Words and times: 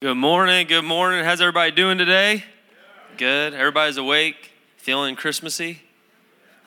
Good 0.00 0.14
morning. 0.14 0.68
Good 0.68 0.84
morning. 0.84 1.24
How's 1.24 1.40
everybody 1.40 1.72
doing 1.72 1.98
today? 1.98 2.44
Good. 3.16 3.52
Everybody's 3.52 3.96
awake, 3.96 4.52
feeling 4.76 5.16
Christmassy. 5.16 5.82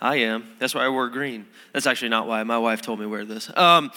I 0.01 0.17
am. 0.17 0.47
That's 0.59 0.75
why 0.75 0.83
I 0.83 0.89
wore 0.89 1.07
green. 1.07 1.45
That's 1.71 1.87
actually 1.87 2.09
not 2.09 2.27
why. 2.27 2.43
My 2.43 2.57
wife 2.57 2.81
told 2.81 2.99
me 2.99 3.05
to 3.05 3.09
wear 3.09 3.23
this. 3.23 3.49
Um, 3.55 3.93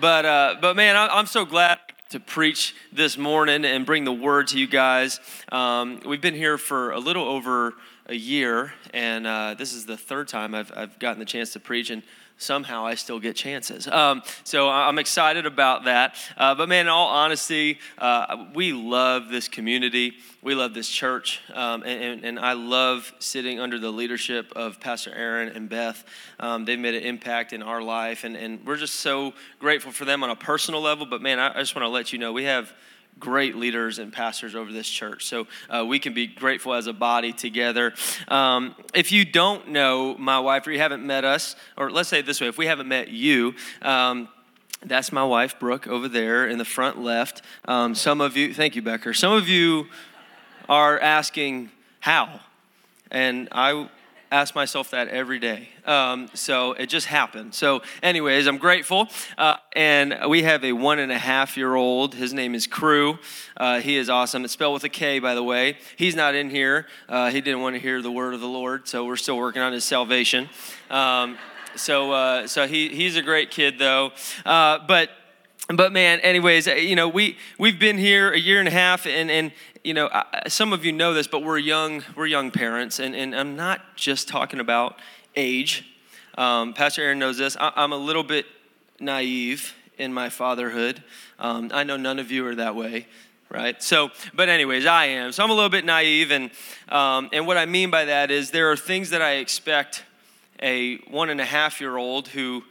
but 0.00 0.24
uh, 0.24 0.56
but 0.62 0.76
man, 0.76 0.96
I, 0.96 1.08
I'm 1.08 1.26
so 1.26 1.44
glad 1.44 1.78
to 2.08 2.20
preach 2.20 2.74
this 2.90 3.18
morning 3.18 3.66
and 3.66 3.84
bring 3.84 4.04
the 4.04 4.14
word 4.14 4.46
to 4.46 4.58
you 4.58 4.66
guys. 4.66 5.20
Um, 5.52 6.00
we've 6.06 6.22
been 6.22 6.32
here 6.34 6.56
for 6.56 6.92
a 6.92 6.98
little 6.98 7.24
over 7.28 7.74
a 8.06 8.14
year, 8.14 8.72
and 8.94 9.26
uh, 9.26 9.56
this 9.58 9.74
is 9.74 9.84
the 9.84 9.98
third 9.98 10.26
time 10.26 10.54
I've, 10.54 10.72
I've 10.74 10.98
gotten 10.98 11.18
the 11.18 11.26
chance 11.26 11.52
to 11.52 11.60
preach. 11.60 11.90
And 11.90 12.02
somehow 12.40 12.86
I 12.86 12.94
still 12.94 13.20
get 13.20 13.36
chances. 13.36 13.86
Um, 13.86 14.22
so 14.44 14.68
I'm 14.68 14.98
excited 14.98 15.46
about 15.46 15.84
that. 15.84 16.16
Uh, 16.36 16.54
but 16.54 16.68
man, 16.68 16.86
in 16.86 16.88
all 16.88 17.08
honesty, 17.08 17.78
uh, 17.98 18.46
we 18.54 18.72
love 18.72 19.28
this 19.28 19.46
community. 19.46 20.14
We 20.42 20.54
love 20.54 20.72
this 20.72 20.88
church. 20.88 21.40
Um, 21.52 21.82
and, 21.82 22.24
and, 22.24 22.40
I 22.40 22.54
love 22.54 23.12
sitting 23.18 23.60
under 23.60 23.78
the 23.78 23.90
leadership 23.90 24.52
of 24.56 24.80
Pastor 24.80 25.12
Aaron 25.14 25.50
and 25.54 25.68
Beth. 25.68 26.02
Um, 26.38 26.64
they've 26.64 26.78
made 26.78 26.94
an 26.94 27.02
impact 27.02 27.52
in 27.52 27.62
our 27.62 27.82
life. 27.82 28.24
And, 28.24 28.34
and 28.34 28.64
we're 28.66 28.78
just 28.78 28.96
so 28.96 29.34
grateful 29.58 29.92
for 29.92 30.06
them 30.06 30.24
on 30.24 30.30
a 30.30 30.36
personal 30.36 30.80
level. 30.80 31.04
But 31.04 31.20
man, 31.20 31.38
I, 31.38 31.50
I 31.50 31.58
just 31.58 31.76
want 31.76 31.84
to 31.84 31.90
let 31.90 32.12
you 32.12 32.18
know 32.18 32.32
we 32.32 32.44
have 32.44 32.72
great 33.20 33.54
leaders 33.54 33.98
and 33.98 34.12
pastors 34.12 34.54
over 34.54 34.72
this 34.72 34.88
church. 34.88 35.26
So 35.26 35.46
uh, 35.68 35.84
we 35.86 35.98
can 35.98 36.14
be 36.14 36.26
grateful 36.26 36.74
as 36.74 36.86
a 36.86 36.92
body 36.92 37.32
together. 37.32 37.92
Um, 38.28 38.74
if 38.94 39.12
you 39.12 39.24
don't 39.24 39.68
know 39.68 40.16
my 40.18 40.40
wife 40.40 40.66
or 40.66 40.72
you 40.72 40.78
haven't 40.78 41.06
met 41.06 41.24
us, 41.24 41.54
or 41.76 41.90
let's 41.90 42.08
say 42.08 42.20
it 42.20 42.26
this 42.26 42.40
way, 42.40 42.48
if 42.48 42.58
we 42.58 42.66
haven't 42.66 42.88
met 42.88 43.08
you, 43.08 43.54
um, 43.82 44.28
that's 44.82 45.12
my 45.12 45.24
wife, 45.24 45.60
Brooke, 45.60 45.86
over 45.86 46.08
there 46.08 46.48
in 46.48 46.56
the 46.56 46.64
front 46.64 46.98
left. 46.98 47.42
Um, 47.66 47.94
some 47.94 48.20
of 48.22 48.36
you, 48.36 48.54
thank 48.54 48.74
you, 48.74 48.82
Becker. 48.82 49.12
Some 49.12 49.34
of 49.34 49.46
you 49.46 49.86
are 50.68 50.98
asking, 50.98 51.70
how? 52.00 52.40
And 53.10 53.48
I 53.52 53.90
ask 54.30 54.54
myself 54.54 54.90
that 54.90 55.08
every 55.08 55.38
day. 55.38 55.68
Um, 55.84 56.28
so 56.34 56.72
it 56.72 56.86
just 56.86 57.06
happened. 57.06 57.54
So, 57.54 57.82
anyways, 58.02 58.46
I'm 58.46 58.58
grateful. 58.58 59.08
Uh, 59.36 59.56
and 59.72 60.16
we 60.28 60.44
have 60.44 60.64
a 60.64 60.72
one 60.72 60.98
and 60.98 61.10
a 61.10 61.18
half 61.18 61.56
year 61.56 61.74
old. 61.74 62.14
His 62.14 62.32
name 62.32 62.54
is 62.54 62.68
Krew. 62.68 63.18
Uh, 63.56 63.80
he 63.80 63.96
is 63.96 64.08
awesome. 64.08 64.44
It's 64.44 64.52
spelled 64.52 64.74
with 64.74 64.84
a 64.84 64.88
K, 64.88 65.18
by 65.18 65.34
the 65.34 65.42
way. 65.42 65.78
He's 65.96 66.14
not 66.14 66.34
in 66.34 66.50
here. 66.50 66.86
Uh, 67.08 67.30
he 67.30 67.40
didn't 67.40 67.60
want 67.60 67.74
to 67.74 67.80
hear 67.80 68.00
the 68.00 68.12
word 68.12 68.34
of 68.34 68.40
the 68.40 68.48
Lord. 68.48 68.86
So 68.86 69.04
we're 69.04 69.16
still 69.16 69.36
working 69.36 69.62
on 69.62 69.72
his 69.72 69.84
salvation. 69.84 70.48
Um, 70.90 71.36
so, 71.76 72.12
uh, 72.12 72.46
so 72.46 72.66
he, 72.66 72.88
he's 72.88 73.16
a 73.16 73.22
great 73.22 73.50
kid, 73.50 73.78
though. 73.78 74.12
Uh, 74.44 74.78
but 74.86 75.10
but 75.72 75.92
man 75.92 76.18
anyways 76.20 76.66
you 76.66 76.96
know 76.96 77.08
we 77.08 77.36
we've 77.58 77.78
been 77.78 77.96
here 77.96 78.32
a 78.32 78.38
year 78.38 78.58
and 78.58 78.66
a 78.66 78.72
half 78.72 79.06
and 79.06 79.30
and 79.30 79.52
you 79.82 79.94
know, 79.94 80.10
some 80.46 80.72
of 80.72 80.84
you 80.84 80.92
know 80.92 81.14
this, 81.14 81.26
but 81.26 81.42
we're 81.42 81.58
young, 81.58 82.04
we're 82.14 82.26
young 82.26 82.50
parents, 82.50 82.98
and, 82.98 83.14
and 83.14 83.34
I'm 83.34 83.56
not 83.56 83.80
just 83.96 84.28
talking 84.28 84.60
about 84.60 84.98
age. 85.36 85.84
Um, 86.36 86.74
Pastor 86.74 87.02
Aaron 87.02 87.18
knows 87.18 87.38
this. 87.38 87.56
I, 87.58 87.72
am 87.76 87.92
a 87.92 87.96
little 87.96 88.22
bit 88.22 88.46
naive 88.98 89.74
in 89.96 90.12
my 90.12 90.28
fatherhood. 90.28 91.02
Um, 91.38 91.70
I 91.72 91.84
know 91.84 91.96
none 91.96 92.18
of 92.18 92.30
you 92.30 92.46
are 92.46 92.54
that 92.56 92.76
way, 92.76 93.06
right? 93.48 93.82
So, 93.82 94.10
but 94.34 94.48
anyways, 94.48 94.84
I 94.84 95.06
am. 95.06 95.32
So 95.32 95.42
I'm 95.42 95.50
a 95.50 95.54
little 95.54 95.70
bit 95.70 95.84
naive, 95.84 96.30
and 96.30 96.50
um, 96.88 97.30
and 97.32 97.46
what 97.46 97.56
I 97.56 97.66
mean 97.66 97.90
by 97.90 98.04
that 98.04 98.30
is 98.30 98.50
there 98.50 98.70
are 98.70 98.76
things 98.76 99.10
that 99.10 99.22
I 99.22 99.36
expect 99.36 100.04
a 100.62 100.96
one 101.08 101.30
and 101.30 101.40
a 101.40 101.44
half 101.44 101.80
year 101.80 101.96
old 101.96 102.28
who 102.28 102.62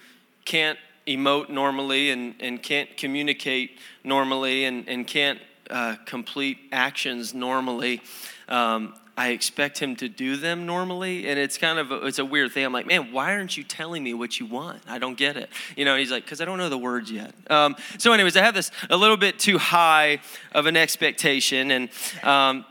can't 0.45 0.77
emote 1.07 1.49
normally 1.49 2.11
and, 2.11 2.35
and 2.39 2.61
can't 2.61 2.95
communicate 2.95 3.79
normally 4.03 4.65
and, 4.65 4.87
and 4.87 5.07
can't 5.07 5.39
uh, 5.69 5.95
complete 6.05 6.57
actions 6.71 7.33
normally. 7.33 8.01
Um, 8.47 8.93
I 9.19 9.31
expect 9.31 9.79
him 9.79 9.97
to 9.97 10.07
do 10.07 10.37
them 10.37 10.65
normally, 10.65 11.27
and 11.27 11.37
it's 11.37 11.57
kind 11.57 11.77
of 11.77 11.91
a, 11.91 12.05
it's 12.05 12.19
a 12.19 12.25
weird 12.25 12.53
thing. 12.53 12.63
I'm 12.63 12.71
like, 12.71 12.87
man, 12.87 13.11
why 13.11 13.33
aren't 13.33 13.57
you 13.57 13.65
telling 13.65 14.01
me 14.01 14.13
what 14.13 14.39
you 14.39 14.45
want? 14.45 14.81
I 14.87 14.97
don't 14.97 15.17
get 15.17 15.35
it. 15.35 15.49
You 15.75 15.83
know, 15.83 15.97
he's 15.97 16.09
like, 16.09 16.23
because 16.23 16.39
I 16.39 16.45
don't 16.45 16.57
know 16.57 16.69
the 16.69 16.77
words 16.77 17.11
yet. 17.11 17.33
Um, 17.49 17.75
so, 17.97 18.13
anyways, 18.13 18.37
I 18.37 18.43
have 18.43 18.53
this 18.53 18.71
a 18.89 18.95
little 18.95 19.17
bit 19.17 19.37
too 19.37 19.57
high 19.57 20.21
of 20.53 20.67
an 20.67 20.77
expectation, 20.77 21.69
and 21.69 21.89
um, 22.23 22.63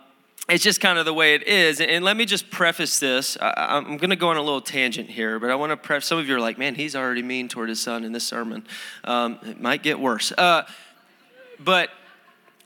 it's 0.48 0.64
just 0.64 0.80
kind 0.80 0.98
of 0.98 1.04
the 1.04 1.12
way 1.12 1.34
it 1.34 1.46
is. 1.46 1.82
And 1.82 2.02
let 2.02 2.16
me 2.16 2.24
just 2.24 2.50
preface 2.50 2.98
this. 2.98 3.36
I, 3.38 3.76
am 3.76 3.98
going 3.98 4.08
to 4.08 4.16
go 4.16 4.28
on 4.28 4.38
a 4.38 4.42
little 4.42 4.62
tangent 4.62 5.10
here, 5.10 5.38
but 5.38 5.50
I 5.50 5.54
want 5.54 5.70
to 5.72 5.76
preface. 5.76 6.06
Some 6.06 6.18
of 6.18 6.26
you 6.26 6.34
are 6.34 6.40
like, 6.40 6.56
man, 6.56 6.74
he's 6.74 6.96
already 6.96 7.22
mean 7.22 7.48
toward 7.48 7.68
his 7.68 7.80
son 7.80 8.04
in 8.04 8.12
this 8.12 8.26
sermon. 8.26 8.66
Um, 9.04 9.38
it 9.42 9.60
might 9.60 9.82
get 9.82 10.00
worse. 10.00 10.32
Uh, 10.32 10.62
but 11.60 11.90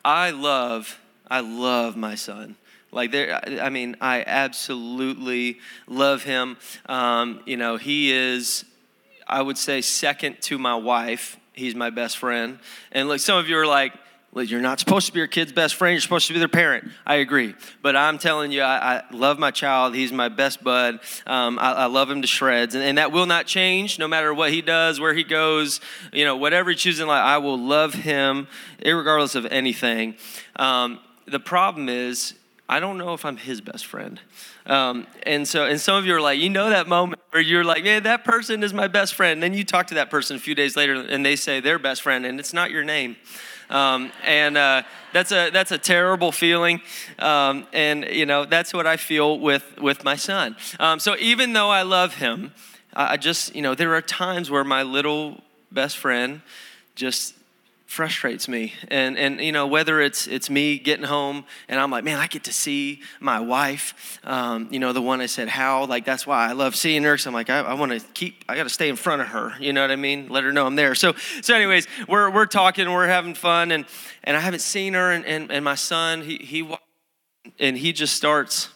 I 0.04 0.30
love, 0.30 0.98
I 1.30 1.40
love 1.40 1.96
my 1.96 2.14
son. 2.14 2.56
Like 2.90 3.10
there, 3.10 3.40
I 3.62 3.70
mean, 3.70 3.96
I 4.00 4.22
absolutely 4.26 5.58
love 5.86 6.22
him. 6.24 6.58
Um, 6.86 7.40
you 7.46 7.56
know, 7.56 7.76
he 7.76 8.12
is, 8.12 8.64
I 9.26 9.40
would 9.40 9.56
say, 9.56 9.80
second 9.80 10.42
to 10.42 10.58
my 10.58 10.74
wife. 10.74 11.38
He's 11.54 11.74
my 11.74 11.90
best 11.90 12.18
friend. 12.18 12.58
And 12.90 13.08
look, 13.08 13.20
some 13.20 13.38
of 13.38 13.48
you 13.48 13.56
are 13.58 13.66
like, 13.66 13.94
you're 14.34 14.60
not 14.60 14.80
supposed 14.80 15.06
to 15.06 15.12
be 15.12 15.18
your 15.18 15.26
kid's 15.26 15.52
best 15.52 15.74
friend. 15.74 15.92
You're 15.92 16.00
supposed 16.00 16.26
to 16.28 16.32
be 16.32 16.38
their 16.38 16.48
parent. 16.48 16.90
I 17.04 17.16
agree. 17.16 17.54
But 17.82 17.96
I'm 17.96 18.18
telling 18.18 18.50
you, 18.50 18.62
I, 18.62 18.96
I 18.96 19.02
love 19.10 19.38
my 19.38 19.50
child. 19.50 19.94
He's 19.94 20.12
my 20.12 20.30
best 20.30 20.64
bud. 20.64 21.00
Um, 21.26 21.58
I, 21.58 21.72
I, 21.72 21.86
love 21.86 22.10
him 22.10 22.22
to 22.22 22.28
shreds. 22.28 22.74
And, 22.74 22.82
and, 22.82 22.96
that 22.96 23.12
will 23.12 23.26
not 23.26 23.46
change 23.46 23.98
no 23.98 24.08
matter 24.08 24.32
what 24.32 24.50
he 24.50 24.62
does, 24.62 24.98
where 24.98 25.12
he 25.12 25.22
goes, 25.22 25.80
you 26.12 26.24
know, 26.24 26.36
whatever 26.36 26.70
he 26.70 26.76
chooses 26.76 27.00
in 27.00 27.08
life. 27.08 27.22
I 27.22 27.38
will 27.38 27.58
love 27.58 27.92
him 27.92 28.48
regardless 28.82 29.34
of 29.34 29.44
anything. 29.46 30.14
Um, 30.56 31.00
the 31.26 31.40
problem 31.40 31.90
is, 31.90 32.34
I 32.68 32.80
don't 32.80 32.96
know 32.96 33.12
if 33.12 33.26
I'm 33.26 33.36
his 33.36 33.60
best 33.60 33.84
friend. 33.84 34.18
Um, 34.64 35.06
and 35.24 35.46
so, 35.46 35.66
and 35.66 35.78
some 35.78 35.96
of 35.96 36.06
you 36.06 36.14
are 36.14 36.20
like, 36.20 36.40
you 36.40 36.48
know, 36.48 36.70
that 36.70 36.88
moment 36.88 37.20
where 37.30 37.42
you're 37.42 37.64
like, 37.64 37.84
man, 37.84 38.04
that 38.04 38.24
person 38.24 38.62
is 38.62 38.72
my 38.72 38.88
best 38.88 39.14
friend. 39.14 39.32
And 39.34 39.42
then 39.42 39.52
you 39.52 39.64
talk 39.64 39.88
to 39.88 39.94
that 39.96 40.08
person 40.08 40.36
a 40.36 40.40
few 40.40 40.54
days 40.54 40.74
later 40.74 40.94
and 40.94 41.26
they 41.26 41.36
say 41.36 41.60
their 41.60 41.78
best 41.78 42.00
friend, 42.00 42.24
and 42.24 42.40
it's 42.40 42.54
not 42.54 42.70
your 42.70 42.82
name. 42.82 43.16
Um, 43.72 44.12
and 44.22 44.56
uh, 44.56 44.82
that's 45.12 45.32
a 45.32 45.50
that's 45.50 45.72
a 45.72 45.78
terrible 45.78 46.30
feeling. 46.30 46.80
Um, 47.18 47.66
and 47.72 48.04
you 48.04 48.26
know 48.26 48.44
that's 48.44 48.72
what 48.72 48.86
I 48.86 48.96
feel 48.96 49.38
with 49.40 49.80
with 49.80 50.04
my 50.04 50.14
son. 50.14 50.56
Um, 50.78 51.00
so 51.00 51.16
even 51.18 51.54
though 51.54 51.70
I 51.70 51.82
love 51.82 52.16
him, 52.16 52.52
I 52.92 53.16
just 53.16 53.56
you 53.56 53.62
know 53.62 53.74
there 53.74 53.94
are 53.94 54.02
times 54.02 54.50
where 54.50 54.62
my 54.62 54.82
little 54.82 55.40
best 55.72 55.96
friend 55.96 56.42
just 56.94 57.34
frustrates 57.92 58.48
me. 58.48 58.72
And 58.88 59.18
and 59.18 59.38
you 59.38 59.52
know 59.52 59.66
whether 59.66 60.00
it's 60.00 60.26
it's 60.26 60.48
me 60.48 60.78
getting 60.78 61.04
home 61.04 61.44
and 61.68 61.78
i'm 61.78 61.90
like 61.90 62.04
man 62.04 62.18
i 62.18 62.26
get 62.26 62.44
to 62.44 62.52
see 62.52 63.02
my 63.20 63.38
wife 63.38 64.18
um, 64.24 64.68
you 64.70 64.78
know 64.78 64.94
the 64.94 65.02
one 65.02 65.20
i 65.20 65.26
said 65.26 65.48
how? 65.48 65.84
Like 65.84 66.06
that's 66.06 66.26
why 66.26 66.48
i 66.48 66.52
love 66.52 66.74
seeing 66.74 67.02
her 67.02 67.12
because 67.12 67.26
i'm 67.26 67.34
like 67.34 67.50
i, 67.50 67.58
I 67.58 67.74
want 67.74 67.92
to 67.92 68.00
keep 68.14 68.46
i 68.48 68.56
got 68.56 68.62
to 68.62 68.70
stay 68.70 68.88
in 68.88 68.96
front 68.96 69.20
of 69.20 69.28
her 69.28 69.52
you 69.60 69.74
know 69.74 69.82
what 69.82 69.90
i 69.90 69.96
mean? 69.96 70.28
Let 70.30 70.42
her 70.44 70.52
know 70.52 70.66
i'm 70.66 70.74
there. 70.74 70.94
So 70.94 71.12
so 71.42 71.54
anyways 71.54 71.86
we're 72.08 72.30
we're 72.30 72.46
talking 72.46 72.90
we're 72.90 73.08
having 73.08 73.34
fun 73.34 73.70
and 73.70 73.84
and 74.24 74.38
i 74.38 74.40
haven't 74.40 74.60
seen 74.60 74.94
her 74.94 75.12
and 75.12 75.26
and, 75.26 75.52
and 75.52 75.62
my 75.62 75.74
son 75.74 76.22
he 76.22 76.38
he 76.38 76.74
and 77.58 77.76
he 77.76 77.92
just 77.92 78.14
starts 78.14 78.70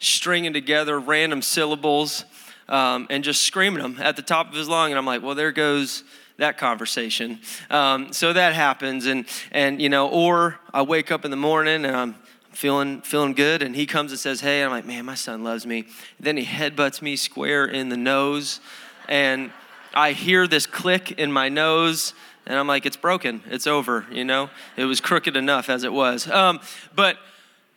stringing 0.00 0.52
together 0.52 1.00
random 1.00 1.40
syllables 1.40 2.26
um, 2.68 3.06
and 3.08 3.24
just 3.24 3.40
screaming 3.40 3.82
them 3.82 3.96
at 4.00 4.16
the 4.16 4.22
top 4.22 4.48
of 4.48 4.54
his 4.54 4.68
lung 4.68 4.90
and 4.90 4.98
i'm 4.98 5.06
like 5.06 5.22
well 5.22 5.34
there 5.34 5.52
goes 5.52 6.04
that 6.36 6.58
conversation. 6.58 7.38
Um, 7.70 8.12
so 8.12 8.32
that 8.32 8.54
happens, 8.54 9.06
and 9.06 9.26
and 9.52 9.80
you 9.80 9.88
know, 9.88 10.08
or 10.08 10.58
I 10.72 10.82
wake 10.82 11.10
up 11.10 11.24
in 11.24 11.30
the 11.30 11.36
morning 11.36 11.84
and 11.84 11.96
I'm 11.96 12.14
feeling 12.50 13.02
feeling 13.02 13.34
good, 13.34 13.62
and 13.62 13.74
he 13.74 13.86
comes 13.86 14.10
and 14.10 14.18
says, 14.18 14.40
"Hey," 14.40 14.62
I'm 14.62 14.70
like, 14.70 14.84
"Man, 14.84 15.04
my 15.04 15.14
son 15.14 15.44
loves 15.44 15.66
me." 15.66 15.86
Then 16.18 16.36
he 16.36 16.44
headbutts 16.44 17.02
me 17.02 17.16
square 17.16 17.66
in 17.66 17.88
the 17.88 17.96
nose, 17.96 18.60
and 19.08 19.50
I 19.94 20.12
hear 20.12 20.46
this 20.46 20.66
click 20.66 21.12
in 21.12 21.32
my 21.32 21.48
nose. 21.48 22.14
And 22.46 22.58
I'm 22.58 22.66
like, 22.66 22.84
it's 22.84 22.96
broken. 22.96 23.42
It's 23.46 23.66
over. 23.66 24.04
You 24.10 24.24
know, 24.24 24.50
it 24.76 24.84
was 24.84 25.00
crooked 25.00 25.34
enough 25.34 25.70
as 25.70 25.82
it 25.82 25.92
was. 25.92 26.28
Um, 26.28 26.60
but, 26.94 27.16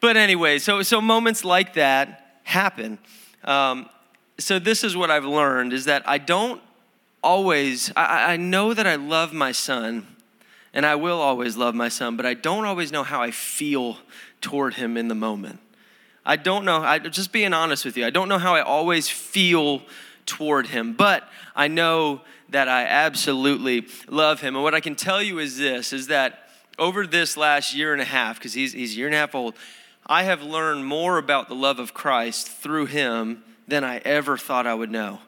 but 0.02 0.18
anyway, 0.18 0.60
so 0.60 0.82
so 0.82 1.00
moments 1.00 1.46
like 1.46 1.76
that 1.76 2.42
happen. 2.44 3.00
Um, 3.46 3.88
so 4.38 4.60
this 4.60 4.84
is 4.84 4.98
what 4.98 5.10
I've 5.10 5.26
learned: 5.26 5.72
is 5.72 5.86
that 5.86 6.08
I 6.08 6.18
don't 6.18 6.62
always, 7.24 7.92
I, 7.96 8.34
I 8.34 8.38
know 8.38 8.74
that 8.74 8.88
I 8.88 8.96
love 8.96 9.34
my 9.34 9.52
son, 9.52 10.08
and 10.74 10.86
I 10.86 10.96
will 10.96 11.20
always 11.20 11.58
love 11.58 11.76
my 11.76 11.90
son, 11.90 12.18
but 12.18 12.26
I 12.26 12.34
don't 12.34 12.66
always 12.66 12.92
know 12.92 13.04
how 13.04 13.22
I 13.22 13.32
feel 13.32 13.98
toward 14.42 14.76
him 14.76 14.98
in 14.98 15.08
the 15.08 15.16
moment. 15.16 15.60
I 16.26 16.36
don't 16.36 16.66
know, 16.66 16.82
I, 16.82 17.00
just 17.00 17.32
being 17.32 17.54
honest 17.54 17.86
with 17.86 17.98
you, 17.98 18.06
I 18.06 18.10
don't 18.10 18.30
know 18.30 18.38
how 18.38 18.54
I 18.54 18.62
always 18.62 19.08
feel 19.08 19.82
toward 20.26 20.68
him, 20.68 20.94
but 20.94 21.24
I 21.56 21.68
know 21.68 22.22
that 22.50 22.68
I 22.68 22.84
absolutely 22.84 23.88
love 24.08 24.42
him. 24.42 24.56
And 24.56 24.64
what 24.64 24.76
I 24.76 24.80
can 24.80 24.96
tell 24.96 25.22
you 25.22 25.40
is 25.40 25.58
this 25.58 25.94
is 25.94 26.08
that 26.08 26.50
over 26.78 27.08
this 27.08 27.36
last 27.38 27.74
year 27.74 27.94
and 27.94 28.02
a 28.02 28.06
half, 28.06 28.38
because 28.38 28.54
he's, 28.54 28.74
he's 28.74 28.94
a 28.94 28.98
year 28.98 29.08
and 29.08 29.16
a 29.16 29.18
half 29.18 29.36
old, 29.36 29.56
I 30.06 30.24
have 30.24 30.44
learned 30.44 30.86
more 30.86 31.18
about 31.18 31.50
the 31.50 31.56
love 31.56 31.80
of 31.80 31.94
Christ 31.94 32.48
through 32.48 32.86
him 32.86 33.44
than 33.68 33.84
I 33.84 33.98
ever 34.00 34.38
thought 34.38 34.68
I 34.68 34.74
would 34.74 34.92
know. 34.92 35.20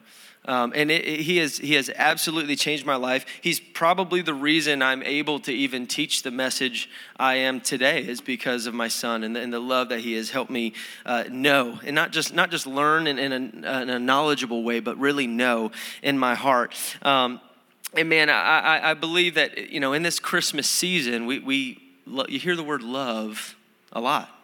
Um, 0.46 0.72
and 0.74 0.90
it, 0.90 1.06
it, 1.06 1.20
he, 1.20 1.36
has, 1.36 1.58
he 1.58 1.74
has 1.74 1.90
absolutely 1.94 2.56
changed 2.56 2.86
my 2.86 2.96
life. 2.96 3.26
He's 3.42 3.60
probably 3.60 4.22
the 4.22 4.32
reason 4.32 4.80
I'm 4.82 5.02
able 5.02 5.38
to 5.40 5.52
even 5.52 5.86
teach 5.86 6.22
the 6.22 6.30
message 6.30 6.88
I 7.18 7.34
am 7.36 7.60
today 7.60 8.00
is 8.00 8.22
because 8.22 8.66
of 8.66 8.72
my 8.72 8.88
son 8.88 9.22
and 9.22 9.36
the, 9.36 9.40
and 9.40 9.52
the 9.52 9.60
love 9.60 9.90
that 9.90 10.00
he 10.00 10.14
has 10.14 10.30
helped 10.30 10.50
me 10.50 10.72
uh, 11.04 11.24
know. 11.30 11.78
And 11.84 11.94
not 11.94 12.10
just, 12.12 12.32
not 12.32 12.50
just 12.50 12.66
learn 12.66 13.06
in, 13.06 13.18
in, 13.18 13.32
a, 13.32 13.82
in, 13.82 13.90
a, 13.90 13.98
knowledgeable 13.98 14.64
way, 14.64 14.80
but 14.80 14.96
really 14.98 15.26
know 15.26 15.72
in 16.02 16.18
my 16.18 16.34
heart. 16.34 16.74
Um, 17.02 17.40
and 17.94 18.08
man, 18.08 18.30
I, 18.30 18.90
I 18.90 18.94
believe 18.94 19.34
that, 19.34 19.70
you 19.70 19.80
know, 19.80 19.92
in 19.92 20.02
this 20.02 20.18
Christmas 20.18 20.68
season, 20.68 21.26
we, 21.26 21.40
we, 21.40 21.82
you 22.28 22.38
hear 22.38 22.56
the 22.56 22.64
word 22.64 22.82
love 22.82 23.56
a 23.92 24.00
lot 24.00 24.39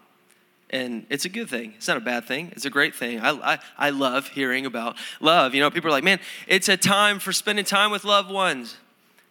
and 0.70 1.06
it's 1.10 1.24
a 1.24 1.28
good 1.28 1.48
thing. 1.48 1.74
It's 1.76 1.86
not 1.86 1.96
a 1.96 2.00
bad 2.00 2.24
thing. 2.24 2.50
It's 2.52 2.64
a 2.64 2.70
great 2.70 2.94
thing. 2.94 3.20
I, 3.20 3.30
I, 3.54 3.58
I 3.78 3.90
love 3.90 4.28
hearing 4.28 4.66
about 4.66 4.96
love. 5.20 5.54
You 5.54 5.60
know, 5.60 5.70
people 5.70 5.88
are 5.88 5.92
like, 5.92 6.04
man, 6.04 6.18
it's 6.48 6.68
a 6.68 6.76
time 6.76 7.18
for 7.18 7.32
spending 7.32 7.64
time 7.64 7.90
with 7.90 8.04
loved 8.04 8.30
ones. 8.30 8.76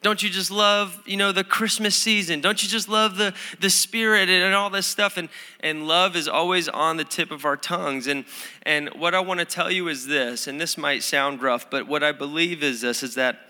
Don't 0.01 0.21
you 0.21 0.29
just 0.29 0.51
love, 0.51 1.01
you 1.05 1.17
know, 1.17 1.31
the 1.31 1.43
Christmas 1.43 1.95
season? 1.95 2.39
Don't 2.39 2.61
you 2.61 2.69
just 2.69 2.87
love 2.87 3.17
the, 3.17 3.33
the 3.59 3.71
spirit 3.71 4.29
and, 4.29 4.43
and 4.43 4.53
all 4.53 4.69
this 4.69 4.85
stuff? 4.85 5.17
And, 5.17 5.29
and 5.61 5.87
love 5.87 6.15
is 6.15 6.27
always 6.27 6.69
on 6.69 6.97
the 6.97 7.03
tip 7.03 7.31
of 7.31 7.43
our 7.43 7.57
tongues. 7.57 8.05
And, 8.05 8.23
and 8.63 8.89
what 8.89 9.15
I 9.15 9.19
want 9.19 9.39
to 9.39 9.45
tell 9.45 9.71
you 9.71 9.87
is 9.87 10.05
this, 10.05 10.45
and 10.45 10.61
this 10.61 10.77
might 10.77 11.01
sound 11.01 11.41
rough, 11.41 11.71
but 11.71 11.87
what 11.87 12.03
I 12.03 12.11
believe 12.11 12.61
is 12.61 12.81
this, 12.81 13.01
is 13.01 13.15
that 13.15 13.49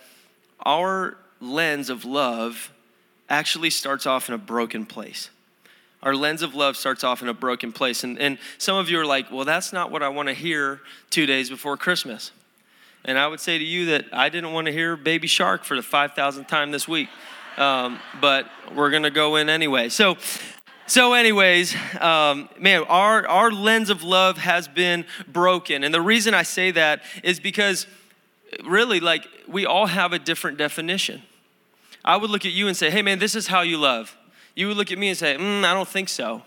our 0.65 1.17
lens 1.41 1.89
of 1.89 2.05
love 2.05 2.71
actually 3.27 3.69
starts 3.69 4.05
off 4.05 4.29
in 4.29 4.35
a 4.35 4.37
broken 4.37 4.85
place 4.85 5.29
our 6.05 6.15
lens 6.15 6.43
of 6.43 6.53
love 6.53 6.77
starts 6.77 7.03
off 7.03 7.23
in 7.23 7.27
a 7.27 7.33
broken 7.33 7.71
place. 7.71 8.03
And, 8.03 8.19
and 8.19 8.37
some 8.59 8.77
of 8.77 8.89
you 8.89 8.99
are 8.99 9.05
like, 9.05 9.31
well, 9.31 9.43
that's 9.43 9.73
not 9.73 9.89
what 9.89 10.03
I 10.03 10.09
want 10.09 10.29
to 10.29 10.35
hear 10.35 10.79
two 11.09 11.25
days 11.25 11.49
before 11.49 11.75
Christmas. 11.77 12.31
And 13.03 13.17
I 13.17 13.27
would 13.27 13.39
say 13.39 13.57
to 13.57 13.63
you 13.63 13.87
that 13.87 14.05
I 14.13 14.29
didn't 14.29 14.53
want 14.53 14.67
to 14.67 14.71
hear 14.71 14.95
Baby 14.95 15.27
Shark 15.27 15.63
for 15.63 15.75
the 15.75 15.81
5,000th 15.81 16.47
time 16.47 16.69
this 16.71 16.87
week. 16.87 17.09
Um, 17.57 17.99
but 18.21 18.47
we're 18.75 18.91
going 18.91 19.03
to 19.03 19.09
go 19.09 19.35
in 19.35 19.49
anyway. 19.49 19.89
So, 19.89 20.17
so, 20.87 21.13
anyways, 21.13 21.75
um, 21.99 22.49
man, 22.59 22.83
our, 22.83 23.27
our 23.27 23.49
lens 23.49 23.89
of 23.89 24.03
love 24.03 24.37
has 24.37 24.67
been 24.67 25.05
broken. 25.27 25.83
And 25.83 25.91
the 25.91 26.01
reason 26.01 26.35
I 26.35 26.43
say 26.43 26.69
that 26.71 27.01
is 27.23 27.39
because 27.39 27.87
really, 28.63 28.99
like, 28.99 29.25
we 29.47 29.65
all 29.65 29.87
have 29.87 30.13
a 30.13 30.19
different 30.19 30.59
definition. 30.59 31.23
I 32.03 32.17
would 32.17 32.29
look 32.29 32.45
at 32.45 32.51
you 32.51 32.67
and 32.67 32.77
say, 32.77 32.91
hey, 32.91 33.01
man, 33.01 33.17
this 33.17 33.33
is 33.33 33.47
how 33.47 33.61
you 33.61 33.77
love 33.77 34.15
you 34.55 34.67
would 34.67 34.77
look 34.77 34.91
at 34.91 34.97
me 34.97 35.09
and 35.09 35.17
say, 35.17 35.35
mm, 35.35 35.63
I 35.63 35.73
don't 35.73 35.87
think 35.87 36.09
so. 36.09 36.41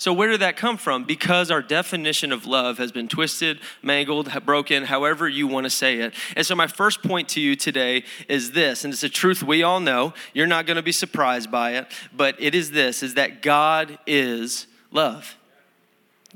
So, 0.00 0.12
where 0.12 0.28
did 0.28 0.40
that 0.40 0.56
come 0.56 0.76
from? 0.76 1.02
Because 1.02 1.50
our 1.50 1.60
definition 1.60 2.30
of 2.30 2.46
love 2.46 2.78
has 2.78 2.92
been 2.92 3.08
twisted, 3.08 3.58
mangled, 3.82 4.30
broken, 4.46 4.84
however 4.84 5.28
you 5.28 5.48
want 5.48 5.64
to 5.64 5.70
say 5.70 5.98
it. 5.98 6.14
And 6.36 6.46
so, 6.46 6.54
my 6.54 6.68
first 6.68 7.02
point 7.02 7.28
to 7.30 7.40
you 7.40 7.56
today 7.56 8.04
is 8.28 8.52
this, 8.52 8.84
and 8.84 8.94
it's 8.94 9.02
a 9.02 9.08
truth 9.08 9.42
we 9.42 9.64
all 9.64 9.80
know. 9.80 10.14
You're 10.34 10.46
not 10.46 10.66
going 10.66 10.76
to 10.76 10.82
be 10.82 10.92
surprised 10.92 11.50
by 11.50 11.72
it, 11.72 11.86
but 12.16 12.36
it 12.38 12.54
is 12.54 12.70
this 12.70 13.02
is 13.02 13.14
that 13.14 13.42
God 13.42 13.98
is 14.06 14.68
love. 14.92 15.36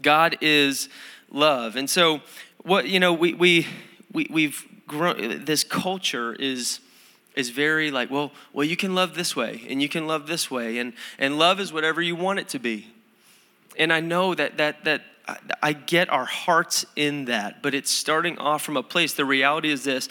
God 0.00 0.38
is 0.40 0.88
love. 1.30 1.76
And 1.76 1.88
so, 1.88 2.20
what, 2.64 2.88
you 2.88 2.98
know, 2.98 3.12
we, 3.12 3.34
we, 3.34 3.68
we, 4.12 4.26
we've 4.28 4.66
grown, 4.88 5.44
this 5.44 5.62
culture 5.62 6.34
is 6.34 6.80
is 7.34 7.50
very 7.50 7.90
like, 7.90 8.10
well, 8.10 8.32
well, 8.52 8.64
you 8.64 8.76
can 8.76 8.94
love 8.94 9.14
this 9.14 9.34
way 9.34 9.64
and 9.68 9.80
you 9.80 9.88
can 9.88 10.06
love 10.06 10.26
this 10.26 10.50
way, 10.50 10.78
and 10.78 10.92
and 11.18 11.38
love 11.38 11.60
is 11.60 11.72
whatever 11.72 12.02
you 12.02 12.16
want 12.16 12.38
it 12.38 12.48
to 12.48 12.58
be. 12.58 12.88
And 13.78 13.92
I 13.92 14.00
know 14.00 14.34
that 14.34 14.58
that 14.58 14.84
that 14.84 15.02
I 15.62 15.72
get 15.72 16.10
our 16.10 16.24
hearts 16.24 16.84
in 16.96 17.26
that, 17.26 17.62
but 17.62 17.74
it's 17.74 17.90
starting 17.90 18.38
off 18.38 18.62
from 18.62 18.76
a 18.76 18.82
place. 18.82 19.14
The 19.14 19.24
reality 19.24 19.70
is 19.70 19.84
this 19.84 20.08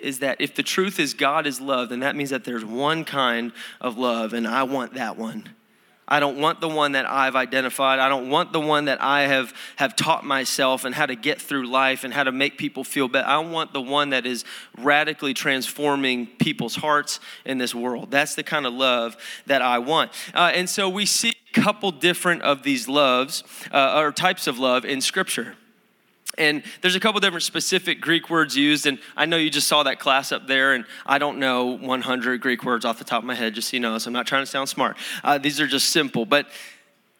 is 0.00 0.20
that 0.20 0.40
if 0.40 0.54
the 0.54 0.62
truth 0.62 0.98
is 0.98 1.12
God 1.12 1.46
is 1.46 1.60
love, 1.60 1.90
then 1.90 2.00
that 2.00 2.16
means 2.16 2.30
that 2.30 2.44
there's 2.44 2.64
one 2.64 3.04
kind 3.04 3.52
of 3.80 3.98
love, 3.98 4.32
and 4.32 4.48
I 4.48 4.62
want 4.62 4.94
that 4.94 5.16
one. 5.16 5.48
I 6.10 6.18
don't 6.18 6.38
want 6.38 6.60
the 6.60 6.68
one 6.68 6.92
that 6.92 7.08
I've 7.08 7.36
identified. 7.36 8.00
I 8.00 8.08
don't 8.08 8.28
want 8.30 8.52
the 8.52 8.60
one 8.60 8.86
that 8.86 9.00
I 9.00 9.22
have, 9.22 9.54
have 9.76 9.94
taught 9.94 10.24
myself 10.24 10.84
and 10.84 10.94
how 10.94 11.06
to 11.06 11.14
get 11.14 11.40
through 11.40 11.68
life 11.68 12.02
and 12.02 12.12
how 12.12 12.24
to 12.24 12.32
make 12.32 12.58
people 12.58 12.82
feel 12.82 13.06
better. 13.06 13.28
I 13.28 13.38
want 13.38 13.72
the 13.72 13.80
one 13.80 14.10
that 14.10 14.26
is 14.26 14.44
radically 14.76 15.34
transforming 15.34 16.26
people's 16.26 16.74
hearts 16.74 17.20
in 17.44 17.58
this 17.58 17.74
world. 17.74 18.10
That's 18.10 18.34
the 18.34 18.42
kind 18.42 18.66
of 18.66 18.72
love 18.72 19.16
that 19.46 19.62
I 19.62 19.78
want. 19.78 20.10
Uh, 20.34 20.50
and 20.52 20.68
so 20.68 20.88
we 20.88 21.06
see 21.06 21.32
a 21.54 21.60
couple 21.60 21.92
different 21.92 22.42
of 22.42 22.64
these 22.64 22.88
loves 22.88 23.44
uh, 23.72 24.00
or 24.00 24.10
types 24.10 24.46
of 24.46 24.58
love 24.58 24.84
in 24.84 25.00
Scripture. 25.00 25.54
And 26.40 26.62
there's 26.80 26.96
a 26.96 27.00
couple 27.00 27.20
different 27.20 27.42
specific 27.42 28.00
Greek 28.00 28.30
words 28.30 28.56
used, 28.56 28.86
and 28.86 28.98
I 29.14 29.26
know 29.26 29.36
you 29.36 29.50
just 29.50 29.68
saw 29.68 29.82
that 29.82 30.00
class 30.00 30.32
up 30.32 30.46
there, 30.46 30.72
and 30.72 30.86
I 31.04 31.18
don't 31.18 31.38
know 31.38 31.76
100 31.76 32.40
Greek 32.40 32.64
words 32.64 32.86
off 32.86 32.98
the 32.98 33.04
top 33.04 33.22
of 33.22 33.26
my 33.26 33.34
head, 33.34 33.54
just 33.54 33.68
so 33.68 33.76
you 33.76 33.80
know, 33.80 33.98
so 33.98 34.08
I'm 34.08 34.14
not 34.14 34.26
trying 34.26 34.42
to 34.42 34.46
sound 34.46 34.70
smart. 34.70 34.96
Uh, 35.22 35.36
these 35.36 35.60
are 35.60 35.66
just 35.66 35.90
simple, 35.90 36.24
but 36.24 36.46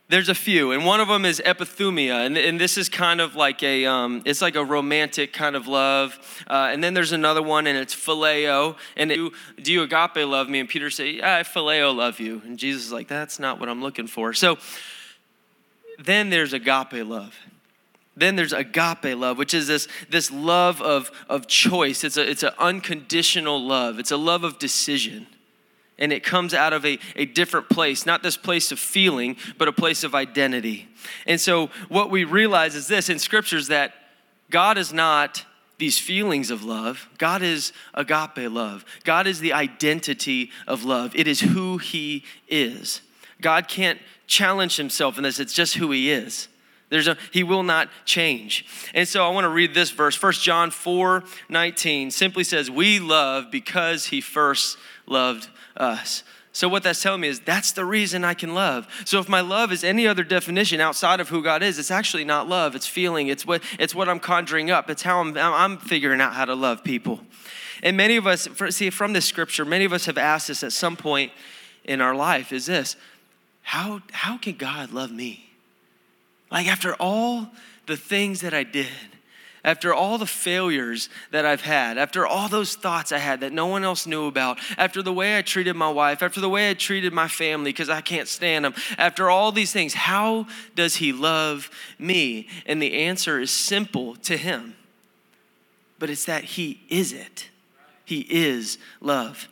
there's 0.08 0.30
a 0.30 0.34
few, 0.34 0.72
and 0.72 0.86
one 0.86 1.00
of 1.00 1.08
them 1.08 1.26
is 1.26 1.42
epithumia, 1.44 2.24
and, 2.24 2.38
and 2.38 2.58
this 2.58 2.78
is 2.78 2.88
kind 2.88 3.20
of 3.20 3.36
like 3.36 3.62
a, 3.62 3.84
um, 3.84 4.22
it's 4.24 4.40
like 4.40 4.56
a 4.56 4.64
romantic 4.64 5.34
kind 5.34 5.54
of 5.54 5.68
love. 5.68 6.18
Uh, 6.48 6.70
and 6.72 6.82
then 6.82 6.94
there's 6.94 7.12
another 7.12 7.42
one, 7.42 7.66
and 7.66 7.76
it's 7.76 7.94
phileo, 7.94 8.74
and 8.96 9.10
do, 9.10 9.32
do 9.62 9.70
you 9.70 9.82
agape 9.82 10.16
love 10.16 10.48
me? 10.48 10.60
And 10.60 10.68
Peter 10.68 10.88
say, 10.88 11.10
yeah, 11.10 11.36
I 11.36 11.42
phileo 11.42 11.94
love 11.94 12.20
you, 12.20 12.40
and 12.46 12.58
Jesus 12.58 12.86
is 12.86 12.92
like, 12.92 13.06
that's 13.06 13.38
not 13.38 13.60
what 13.60 13.68
I'm 13.68 13.82
looking 13.82 14.06
for. 14.06 14.32
So 14.32 14.56
then 15.98 16.30
there's 16.30 16.54
agape 16.54 17.06
love. 17.06 17.36
Then 18.20 18.36
there's 18.36 18.52
agape 18.52 19.16
love, 19.16 19.38
which 19.38 19.54
is 19.54 19.66
this, 19.66 19.88
this 20.10 20.30
love 20.30 20.82
of, 20.82 21.10
of 21.28 21.46
choice. 21.46 22.04
It's, 22.04 22.18
a, 22.18 22.30
it's 22.30 22.42
an 22.42 22.52
unconditional 22.58 23.66
love, 23.66 23.98
it's 23.98 24.10
a 24.10 24.16
love 24.18 24.44
of 24.44 24.58
decision. 24.58 25.26
And 25.98 26.12
it 26.12 26.22
comes 26.22 26.54
out 26.54 26.72
of 26.72 26.86
a, 26.86 26.98
a 27.16 27.26
different 27.26 27.68
place, 27.68 28.06
not 28.06 28.22
this 28.22 28.36
place 28.36 28.72
of 28.72 28.78
feeling, 28.78 29.36
but 29.58 29.68
a 29.68 29.72
place 29.72 30.04
of 30.04 30.14
identity. 30.14 30.88
And 31.26 31.40
so, 31.40 31.68
what 31.88 32.10
we 32.10 32.24
realize 32.24 32.74
is 32.74 32.88
this 32.88 33.08
in 33.10 33.18
scriptures 33.18 33.68
that 33.68 33.92
God 34.50 34.78
is 34.78 34.92
not 34.92 35.44
these 35.78 35.98
feelings 35.98 36.50
of 36.50 36.62
love. 36.62 37.08
God 37.18 37.42
is 37.42 37.72
agape 37.94 38.50
love. 38.50 38.84
God 39.04 39.26
is 39.26 39.40
the 39.40 39.54
identity 39.54 40.50
of 40.66 40.84
love. 40.84 41.14
It 41.14 41.26
is 41.26 41.40
who 41.40 41.78
He 41.78 42.24
is. 42.48 43.00
God 43.40 43.68
can't 43.68 43.98
challenge 44.26 44.76
Himself 44.76 45.16
in 45.16 45.22
this, 45.22 45.40
it's 45.40 45.54
just 45.54 45.76
who 45.76 45.90
He 45.90 46.10
is. 46.10 46.48
There's 46.90 47.08
a, 47.08 47.16
he 47.32 47.42
will 47.42 47.62
not 47.62 47.88
change. 48.04 48.66
And 48.94 49.08
so 49.08 49.24
I 49.24 49.30
want 49.30 49.44
to 49.44 49.48
read 49.48 49.74
this 49.74 49.90
verse. 49.90 50.20
1 50.20 50.32
John 50.34 50.70
4 50.70 51.24
19 51.48 52.10
simply 52.10 52.44
says, 52.44 52.70
We 52.70 52.98
love 52.98 53.50
because 53.50 54.06
he 54.06 54.20
first 54.20 54.76
loved 55.06 55.48
us. 55.76 56.22
So, 56.52 56.68
what 56.68 56.82
that's 56.82 57.00
telling 57.00 57.20
me 57.20 57.28
is 57.28 57.38
that's 57.38 57.70
the 57.72 57.84
reason 57.84 58.24
I 58.24 58.34
can 58.34 58.54
love. 58.54 58.88
So, 59.04 59.20
if 59.20 59.28
my 59.28 59.40
love 59.40 59.70
is 59.70 59.84
any 59.84 60.08
other 60.08 60.24
definition 60.24 60.80
outside 60.80 61.20
of 61.20 61.28
who 61.28 61.44
God 61.44 61.62
is, 61.62 61.78
it's 61.78 61.92
actually 61.92 62.24
not 62.24 62.48
love. 62.48 62.74
It's 62.74 62.88
feeling. 62.88 63.28
It's 63.28 63.46
what, 63.46 63.62
it's 63.78 63.94
what 63.94 64.08
I'm 64.08 64.18
conjuring 64.18 64.68
up. 64.68 64.90
It's 64.90 65.02
how 65.02 65.20
I'm, 65.20 65.38
I'm 65.38 65.78
figuring 65.78 66.20
out 66.20 66.34
how 66.34 66.44
to 66.44 66.54
love 66.54 66.82
people. 66.82 67.20
And 67.84 67.96
many 67.96 68.16
of 68.16 68.26
us, 68.26 68.48
see, 68.70 68.90
from 68.90 69.12
this 69.12 69.26
scripture, 69.26 69.64
many 69.64 69.84
of 69.84 69.92
us 69.92 70.06
have 70.06 70.18
asked 70.18 70.50
us 70.50 70.64
at 70.64 70.72
some 70.72 70.96
point 70.96 71.30
in 71.84 72.00
our 72.00 72.14
life 72.14 72.52
is 72.52 72.66
this 72.66 72.96
how, 73.62 74.00
how 74.12 74.36
can 74.36 74.54
God 74.56 74.92
love 74.92 75.10
me? 75.10 75.49
Like, 76.50 76.66
after 76.66 76.94
all 76.94 77.50
the 77.86 77.96
things 77.96 78.40
that 78.40 78.54
I 78.54 78.64
did, 78.64 78.88
after 79.62 79.92
all 79.92 80.16
the 80.16 80.26
failures 80.26 81.10
that 81.32 81.44
I've 81.44 81.60
had, 81.60 81.98
after 81.98 82.26
all 82.26 82.48
those 82.48 82.74
thoughts 82.74 83.12
I 83.12 83.18
had 83.18 83.40
that 83.40 83.52
no 83.52 83.66
one 83.66 83.84
else 83.84 84.06
knew 84.06 84.26
about, 84.26 84.58
after 84.78 85.02
the 85.02 85.12
way 85.12 85.36
I 85.36 85.42
treated 85.42 85.76
my 85.76 85.90
wife, 85.90 86.22
after 86.22 86.40
the 86.40 86.48
way 86.48 86.70
I 86.70 86.74
treated 86.74 87.12
my 87.12 87.28
family 87.28 87.70
because 87.70 87.90
I 87.90 88.00
can't 88.00 88.26
stand 88.26 88.64
them, 88.64 88.74
after 88.96 89.28
all 89.28 89.52
these 89.52 89.72
things, 89.72 89.92
how 89.92 90.46
does 90.74 90.96
He 90.96 91.12
love 91.12 91.70
me? 91.98 92.48
And 92.64 92.80
the 92.80 93.02
answer 93.02 93.38
is 93.38 93.50
simple 93.50 94.16
to 94.16 94.36
Him, 94.36 94.76
but 95.98 96.08
it's 96.08 96.24
that 96.24 96.44
He 96.44 96.80
is 96.88 97.12
it. 97.12 97.50
He 98.04 98.20
is 98.30 98.78
love. 99.00 99.46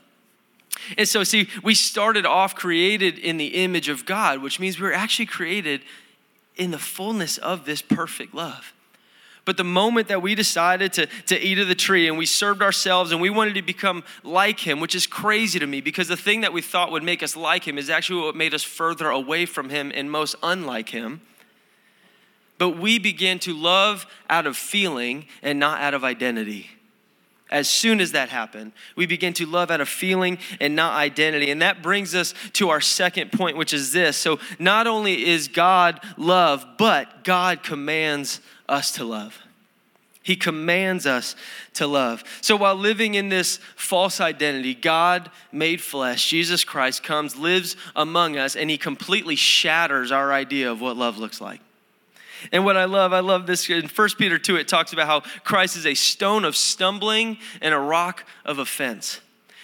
And 0.97 1.07
so, 1.07 1.23
see, 1.23 1.49
we 1.62 1.75
started 1.75 2.25
off 2.25 2.55
created 2.55 3.19
in 3.19 3.37
the 3.37 3.62
image 3.62 3.88
of 3.88 4.07
God, 4.07 4.40
which 4.40 4.59
means 4.59 4.81
we 4.81 4.87
were 4.87 4.95
actually 4.95 5.26
created 5.26 5.83
in 6.58 6.72
the 6.72 6.78
fullness 6.78 7.38
of 7.38 7.64
this 7.64 7.80
perfect 7.80 8.34
love. 8.34 8.74
But 9.44 9.56
the 9.56 9.64
moment 9.64 10.08
that 10.08 10.20
we 10.20 10.34
decided 10.34 10.92
to, 10.92 11.06
to 11.28 11.40
eat 11.40 11.58
of 11.58 11.68
the 11.68 11.74
tree 11.74 12.06
and 12.06 12.18
we 12.18 12.26
served 12.26 12.60
ourselves 12.60 13.12
and 13.12 13.20
we 13.20 13.30
wanted 13.30 13.54
to 13.54 13.62
become 13.62 14.04
like 14.22 14.60
him, 14.60 14.78
which 14.78 14.94
is 14.94 15.06
crazy 15.06 15.58
to 15.58 15.66
me 15.66 15.80
because 15.80 16.06
the 16.06 16.18
thing 16.18 16.42
that 16.42 16.52
we 16.52 16.60
thought 16.60 16.92
would 16.92 17.02
make 17.02 17.22
us 17.22 17.34
like 17.34 17.66
him 17.66 17.78
is 17.78 17.88
actually 17.88 18.26
what 18.26 18.36
made 18.36 18.52
us 18.52 18.62
further 18.62 19.08
away 19.08 19.46
from 19.46 19.70
him 19.70 19.90
and 19.94 20.10
most 20.10 20.36
unlike 20.42 20.90
him. 20.90 21.22
But 22.58 22.76
we 22.76 22.98
began 22.98 23.38
to 23.38 23.54
love 23.54 24.04
out 24.28 24.46
of 24.46 24.54
feeling 24.54 25.26
and 25.42 25.58
not 25.58 25.80
out 25.80 25.94
of 25.94 26.04
identity. 26.04 26.68
As 27.50 27.69
soon 27.69 28.00
as 28.00 28.12
that 28.12 28.28
happened, 28.28 28.73
we 28.95 29.07
begin 29.07 29.33
to 29.35 29.47
love 29.47 29.71
out 29.71 29.81
of 29.81 29.88
feeling 29.88 30.38
and 30.61 30.76
not 30.76 30.95
identity. 30.95 31.50
And 31.50 31.62
that 31.62 31.83
brings 31.83 32.14
us 32.14 32.35
to 32.55 32.69
our 32.69 32.81
second 32.81 33.33
point, 33.33 33.57
which 33.57 33.73
is 33.73 33.93
this. 33.93 34.17
So, 34.17 34.38
not 34.59 34.87
only 34.87 35.26
is 35.26 35.49
God 35.49 36.00
love, 36.17 36.67
but 36.76 37.25
God 37.25 37.62
commands 37.62 38.40
us 38.69 38.93
to 38.93 39.05
love. 39.05 39.40
He 40.28 40.37
commands 40.37 41.07
us 41.07 41.35
to 41.73 41.87
love. 41.87 42.23
So 42.43 42.55
while 42.55 42.75
living 42.75 43.14
in 43.14 43.31
this 43.31 43.61
false 43.76 44.21
identity, 44.21 44.75
God 44.75 45.31
made 45.52 45.81
flesh, 45.81 46.28
Jesus 46.28 46.64
Christ 46.64 47.02
comes, 47.02 47.35
lives 47.35 47.76
among 47.97 48.37
us, 48.37 48.55
and 48.55 48.69
he 48.69 48.76
completely 48.76 49.37
shatters 49.37 50.12
our 50.12 50.31
idea 50.31 50.71
of 50.71 50.83
what 50.83 50.99
love 50.99 51.17
looks 51.17 51.40
like. 51.40 51.62
And 52.52 52.64
what 52.64 52.76
I 52.76 52.85
love, 52.85 53.12
I 53.12 53.21
love 53.21 53.47
this 53.47 53.68
in 53.68 53.88
1 53.88 54.09
Peter 54.18 54.38
2, 54.38 54.57
it 54.57 54.68
talks 54.68 54.92
about 54.92 55.07
how 55.07 55.21
Christ 55.45 55.76
is 55.76 55.87
a 55.87 55.95
stone 55.95 56.45
of 56.45 56.57
stumbling 56.57 57.38
and 57.61 57.75
a 57.75 57.78
rock 57.78 58.25
of 58.45 58.59
offense. 58.59 59.21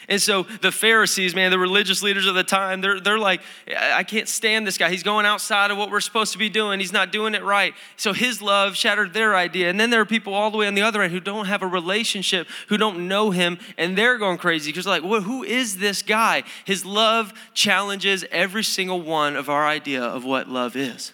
And 0.09 0.21
so 0.21 0.43
the 0.43 0.73
Pharisees, 0.73 1.35
man, 1.35 1.50
the 1.50 1.59
religious 1.59 2.02
leaders 2.02 2.26
of 2.26 2.35
the 2.35 2.45
time, 2.45 2.81
they're, 2.81 3.00
they're 3.00 3.19
like, 3.19 3.40
I 3.75 4.04
can't 4.04 4.28
stand 4.28 4.66
this 4.66 4.76
guy. 4.76 4.90
He's 4.90 5.02
going 5.02 5.25
outside 5.25 5.71
of 5.71 5.78
what 5.78 5.90
we're 5.90 6.00
supposed 6.00 6.33
to 6.33 6.38
be 6.38 6.50
doing. 6.50 6.78
He's 6.81 6.93
not 6.93 7.11
doing 7.11 7.35
it 7.35 7.43
right. 7.43 7.75
So 7.97 8.12
his 8.12 8.43
love 8.43 8.76
shattered 8.76 9.14
their 9.14 9.35
idea. 9.35 9.71
And 9.71 9.81
then 9.81 9.90
there 9.90 10.00
are 10.00 10.07
people 10.07 10.35
all 10.35 10.50
the 10.50 10.59
way 10.59 10.66
on 10.66 10.75
the 10.75 10.83
other 10.83 11.02
end 11.02 11.12
who 11.12 11.21
don't 11.21 11.47
have 11.47 11.62
a 11.62 11.66
relationship, 11.66 12.49
who 12.69 12.76
don't 12.76 13.09
know 13.09 13.31
him, 13.31 13.59
and 13.78 13.97
they're 13.97 14.19
going 14.19 14.38
crazy 14.38 14.71
because 14.71 14.87
like, 14.87 15.02
well, 15.02 15.23
who 15.23 15.43
is 15.43 15.78
this 15.78 16.02
guy? 16.02 16.43
His 16.64 16.85
love 16.85 17.33
challenges 17.54 18.25
every 18.31 18.64
single 18.64 19.00
one 19.00 19.37
of 19.37 19.49
our 19.49 19.66
idea 19.66 20.02
of 20.02 20.25
what 20.25 20.49
love 20.49 20.76
is. 20.76 21.12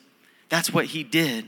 That's 0.51 0.73
what 0.73 0.87
he 0.87 1.03
did. 1.03 1.47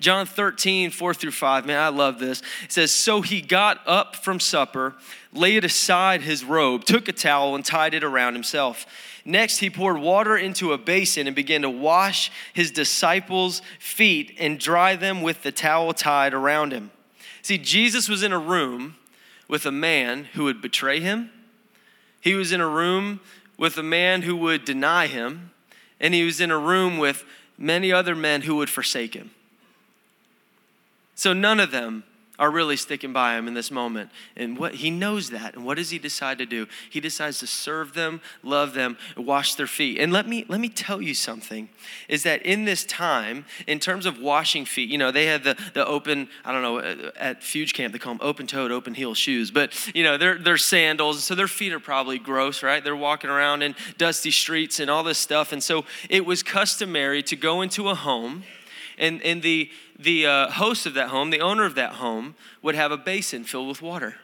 John 0.00 0.24
13, 0.24 0.90
4 0.90 1.14
through 1.14 1.32
5, 1.32 1.66
man, 1.66 1.78
I 1.78 1.88
love 1.88 2.18
this. 2.18 2.40
It 2.64 2.72
says, 2.72 2.90
So 2.90 3.20
he 3.20 3.42
got 3.42 3.80
up 3.86 4.16
from 4.16 4.40
supper, 4.40 4.94
laid 5.32 5.64
aside 5.64 6.22
his 6.22 6.42
robe, 6.42 6.84
took 6.84 7.08
a 7.08 7.12
towel, 7.12 7.54
and 7.54 7.64
tied 7.64 7.92
it 7.92 8.02
around 8.02 8.32
himself. 8.32 8.86
Next, 9.26 9.58
he 9.58 9.68
poured 9.68 9.98
water 9.98 10.38
into 10.38 10.72
a 10.72 10.78
basin 10.78 11.26
and 11.26 11.36
began 11.36 11.60
to 11.62 11.70
wash 11.70 12.30
his 12.54 12.70
disciples' 12.70 13.60
feet 13.78 14.34
and 14.38 14.58
dry 14.58 14.96
them 14.96 15.20
with 15.20 15.42
the 15.42 15.52
towel 15.52 15.92
tied 15.92 16.32
around 16.32 16.72
him. 16.72 16.90
See, 17.42 17.58
Jesus 17.58 18.08
was 18.08 18.22
in 18.22 18.32
a 18.32 18.38
room 18.38 18.96
with 19.46 19.66
a 19.66 19.72
man 19.72 20.24
who 20.32 20.44
would 20.44 20.62
betray 20.62 21.00
him, 21.00 21.30
he 22.20 22.34
was 22.34 22.52
in 22.52 22.60
a 22.60 22.68
room 22.68 23.20
with 23.56 23.76
a 23.78 23.82
man 23.82 24.22
who 24.22 24.36
would 24.36 24.64
deny 24.64 25.06
him, 25.06 25.50
and 26.00 26.14
he 26.14 26.24
was 26.24 26.40
in 26.40 26.50
a 26.50 26.58
room 26.58 26.98
with 26.98 27.24
many 27.58 27.92
other 27.92 28.14
men 28.14 28.42
who 28.42 28.56
would 28.56 28.70
forsake 28.70 29.14
him. 29.14 29.32
So 31.14 31.32
none 31.32 31.58
of 31.58 31.72
them 31.72 32.04
are 32.38 32.50
really 32.50 32.76
sticking 32.76 33.12
by 33.12 33.36
him 33.36 33.48
in 33.48 33.54
this 33.54 33.70
moment. 33.70 34.10
And 34.36 34.58
what 34.58 34.76
he 34.76 34.90
knows 34.90 35.30
that. 35.30 35.54
And 35.54 35.64
what 35.64 35.76
does 35.76 35.90
he 35.90 35.98
decide 35.98 36.38
to 36.38 36.46
do? 36.46 36.66
He 36.88 37.00
decides 37.00 37.38
to 37.40 37.46
serve 37.46 37.94
them, 37.94 38.20
love 38.42 38.74
them, 38.74 38.96
wash 39.16 39.54
their 39.54 39.66
feet. 39.66 39.98
And 39.98 40.12
let 40.12 40.28
me 40.28 40.44
let 40.48 40.60
me 40.60 40.68
tell 40.68 41.02
you 41.02 41.14
something 41.14 41.68
is 42.08 42.22
that 42.22 42.42
in 42.42 42.64
this 42.64 42.84
time, 42.84 43.44
in 43.66 43.78
terms 43.78 44.06
of 44.06 44.20
washing 44.20 44.64
feet, 44.64 44.88
you 44.88 44.98
know, 44.98 45.10
they 45.10 45.26
had 45.26 45.44
the 45.44 45.56
the 45.74 45.86
open, 45.86 46.28
I 46.44 46.52
don't 46.52 46.62
know, 46.62 46.78
uh, 46.78 47.10
at 47.16 47.40
Fuge 47.40 47.74
Camp 47.74 47.92
they 47.92 47.98
call 47.98 48.14
them 48.14 48.20
open-toed, 48.22 48.70
open-heel 48.70 49.14
shoes, 49.14 49.50
but 49.50 49.74
you 49.94 50.04
know, 50.04 50.16
they're 50.16 50.38
they're 50.38 50.56
sandals, 50.56 51.24
so 51.24 51.34
their 51.34 51.48
feet 51.48 51.72
are 51.72 51.80
probably 51.80 52.18
gross, 52.18 52.62
right? 52.62 52.82
They're 52.82 52.96
walking 52.96 53.30
around 53.30 53.62
in 53.62 53.74
dusty 53.96 54.30
streets 54.30 54.80
and 54.80 54.90
all 54.90 55.02
this 55.02 55.18
stuff. 55.18 55.52
And 55.52 55.62
so 55.62 55.84
it 56.08 56.24
was 56.24 56.42
customary 56.42 57.22
to 57.24 57.36
go 57.36 57.62
into 57.62 57.88
a 57.88 57.94
home 57.94 58.44
and, 58.98 59.22
and 59.22 59.42
the, 59.42 59.70
the 59.98 60.26
uh, 60.26 60.50
host 60.50 60.86
of 60.86 60.94
that 60.94 61.08
home, 61.08 61.30
the 61.30 61.40
owner 61.40 61.64
of 61.64 61.74
that 61.74 61.94
home, 61.94 62.34
would 62.62 62.74
have 62.74 62.92
a 62.92 62.96
basin 62.96 63.44
filled 63.44 63.68
with 63.68 63.82
water. 63.82 64.16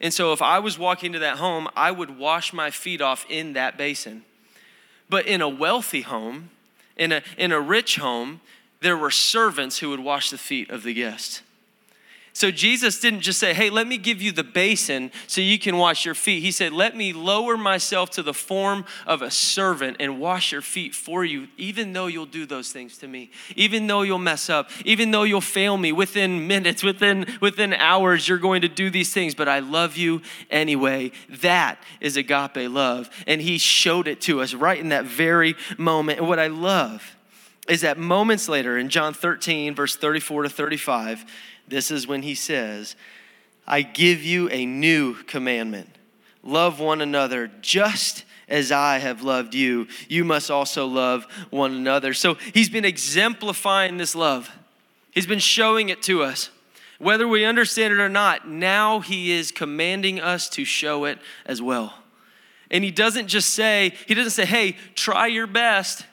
And 0.00 0.14
so 0.14 0.32
if 0.32 0.40
I 0.40 0.58
was 0.58 0.78
walking 0.78 1.12
to 1.12 1.18
that 1.18 1.36
home, 1.36 1.68
I 1.76 1.90
would 1.90 2.18
wash 2.18 2.52
my 2.52 2.70
feet 2.70 3.02
off 3.02 3.26
in 3.28 3.52
that 3.52 3.76
basin. 3.76 4.24
But 5.10 5.26
in 5.26 5.42
a 5.42 5.48
wealthy 5.48 6.02
home, 6.02 6.50
in 6.96 7.12
a, 7.12 7.22
in 7.36 7.52
a 7.52 7.60
rich 7.60 7.96
home, 7.96 8.40
there 8.80 8.96
were 8.96 9.10
servants 9.10 9.78
who 9.78 9.90
would 9.90 10.00
wash 10.00 10.30
the 10.30 10.38
feet 10.38 10.70
of 10.70 10.84
the 10.84 10.94
guests. 10.94 11.42
So 12.32 12.50
Jesus 12.50 13.00
didn't 13.00 13.20
just 13.20 13.40
say, 13.40 13.52
Hey, 13.52 13.70
let 13.70 13.86
me 13.86 13.98
give 13.98 14.22
you 14.22 14.32
the 14.32 14.44
basin 14.44 15.10
so 15.26 15.40
you 15.40 15.58
can 15.58 15.76
wash 15.76 16.04
your 16.04 16.14
feet. 16.14 16.42
He 16.42 16.52
said, 16.52 16.72
Let 16.72 16.96
me 16.96 17.12
lower 17.12 17.56
myself 17.56 18.10
to 18.10 18.22
the 18.22 18.34
form 18.34 18.84
of 19.06 19.20
a 19.22 19.30
servant 19.30 19.96
and 19.98 20.20
wash 20.20 20.52
your 20.52 20.62
feet 20.62 20.94
for 20.94 21.24
you, 21.24 21.48
even 21.56 21.92
though 21.92 22.06
you'll 22.06 22.26
do 22.26 22.46
those 22.46 22.72
things 22.72 22.98
to 22.98 23.08
me, 23.08 23.30
even 23.56 23.86
though 23.86 24.02
you'll 24.02 24.18
mess 24.18 24.48
up, 24.48 24.70
even 24.84 25.10
though 25.10 25.24
you'll 25.24 25.40
fail 25.40 25.76
me 25.76 25.92
within 25.92 26.46
minutes, 26.46 26.82
within, 26.82 27.26
within 27.40 27.72
hours, 27.74 28.28
you're 28.28 28.38
going 28.38 28.62
to 28.62 28.68
do 28.68 28.90
these 28.90 29.12
things, 29.12 29.34
but 29.34 29.48
I 29.48 29.58
love 29.58 29.96
you 29.96 30.22
anyway. 30.50 31.10
That 31.28 31.82
is 32.00 32.16
agape 32.16 32.70
love. 32.70 33.10
And 33.26 33.40
he 33.40 33.58
showed 33.58 34.06
it 34.06 34.20
to 34.22 34.40
us 34.40 34.54
right 34.54 34.78
in 34.78 34.90
that 34.90 35.04
very 35.04 35.56
moment. 35.76 36.20
And 36.20 36.28
what 36.28 36.38
I 36.38 36.46
love 36.46 37.16
is 37.68 37.82
that 37.82 37.98
moments 37.98 38.48
later 38.48 38.78
in 38.78 38.88
John 38.88 39.14
13, 39.14 39.74
verse 39.74 39.96
34 39.96 40.44
to 40.44 40.48
35, 40.48 41.24
this 41.70 41.90
is 41.90 42.06
when 42.06 42.22
he 42.22 42.34
says, 42.34 42.96
I 43.66 43.82
give 43.82 44.22
you 44.22 44.48
a 44.50 44.66
new 44.66 45.14
commandment 45.24 45.88
love 46.42 46.80
one 46.80 47.00
another 47.00 47.50
just 47.60 48.24
as 48.48 48.72
I 48.72 48.98
have 48.98 49.22
loved 49.22 49.54
you. 49.54 49.86
You 50.08 50.24
must 50.24 50.50
also 50.50 50.86
love 50.86 51.26
one 51.50 51.74
another. 51.74 52.14
So 52.14 52.34
he's 52.34 52.68
been 52.68 52.84
exemplifying 52.84 53.96
this 53.96 54.14
love, 54.14 54.50
he's 55.10 55.26
been 55.26 55.38
showing 55.38 55.88
it 55.88 56.02
to 56.02 56.22
us. 56.22 56.50
Whether 56.98 57.26
we 57.26 57.46
understand 57.46 57.94
it 57.94 58.00
or 58.00 58.10
not, 58.10 58.46
now 58.46 59.00
he 59.00 59.32
is 59.32 59.50
commanding 59.50 60.20
us 60.20 60.50
to 60.50 60.66
show 60.66 61.06
it 61.06 61.18
as 61.46 61.62
well. 61.62 61.94
And 62.70 62.84
he 62.84 62.90
doesn't 62.90 63.28
just 63.28 63.54
say, 63.54 63.94
he 64.06 64.12
doesn't 64.12 64.32
say, 64.32 64.44
hey, 64.44 64.76
try 64.94 65.26
your 65.26 65.46
best 65.46 66.04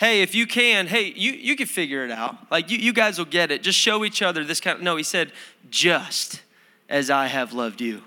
hey, 0.00 0.22
if 0.22 0.34
you 0.34 0.46
can, 0.46 0.86
hey, 0.86 1.12
you, 1.14 1.32
you 1.32 1.54
can 1.54 1.66
figure 1.66 2.06
it 2.06 2.10
out. 2.10 2.50
Like, 2.50 2.70
you, 2.70 2.78
you 2.78 2.94
guys 2.94 3.18
will 3.18 3.26
get 3.26 3.50
it. 3.50 3.62
Just 3.62 3.78
show 3.78 4.02
each 4.02 4.22
other 4.22 4.42
this 4.44 4.58
kind 4.58 4.78
of, 4.78 4.82
no, 4.82 4.96
he 4.96 5.02
said, 5.02 5.30
just 5.68 6.40
as 6.88 7.10
I 7.10 7.26
have 7.26 7.52
loved 7.52 7.82
you. 7.82 8.02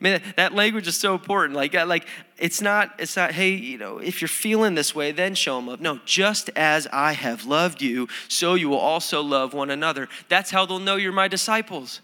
I 0.00 0.04
mean, 0.04 0.20
that 0.36 0.54
language 0.54 0.86
is 0.86 0.96
so 0.96 1.14
important. 1.14 1.56
Like, 1.56 1.74
like 1.74 2.06
it's 2.38 2.60
not, 2.60 2.94
it's 3.00 3.16
not, 3.16 3.32
hey, 3.32 3.50
you 3.50 3.76
know, 3.76 3.98
if 3.98 4.20
you're 4.20 4.28
feeling 4.28 4.76
this 4.76 4.94
way, 4.94 5.10
then 5.10 5.34
show 5.34 5.56
them 5.56 5.66
love. 5.66 5.80
No, 5.80 5.98
just 6.04 6.48
as 6.54 6.86
I 6.92 7.12
have 7.12 7.44
loved 7.44 7.82
you, 7.82 8.06
so 8.28 8.54
you 8.54 8.68
will 8.68 8.78
also 8.78 9.20
love 9.20 9.52
one 9.52 9.70
another. 9.70 10.08
That's 10.28 10.52
how 10.52 10.64
they'll 10.64 10.78
know 10.78 10.94
you're 10.94 11.12
my 11.12 11.26
disciples. 11.28 12.02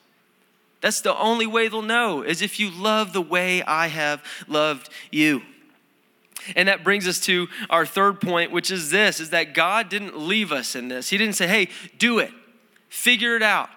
That's 0.81 1.00
the 1.00 1.17
only 1.17 1.47
way 1.47 1.69
they'll 1.69 1.81
know, 1.81 2.23
is 2.23 2.43
if 2.43 2.59
you 2.59 2.71
love 2.71 3.12
the 3.12 3.23
way 3.23 3.62
I 3.62 3.87
have 3.87 4.25
loved 4.49 4.88
you. 5.12 5.43
And 6.57 6.69
that 6.69 6.85
brings 6.85 7.07
us 7.07 7.21
to 7.21 7.49
our 7.71 7.87
third 7.87 8.21
point, 8.21 8.51
which 8.51 8.71
is 8.71 8.91
this 8.91 9.21
is 9.21 9.31
that 9.31 9.55
God 9.55 9.89
didn't 9.89 10.19
leave 10.19 10.53
us 10.53 10.75
in 10.75 10.89
this. 10.89 11.11
He 11.11 11.19
didn't 11.19 11.35
say, 11.35 11.47
"Hey, 11.47 11.69
do 11.99 12.19
it. 12.19 12.33
Figure 12.89 13.37
it 13.37 13.43
out." 13.43 13.71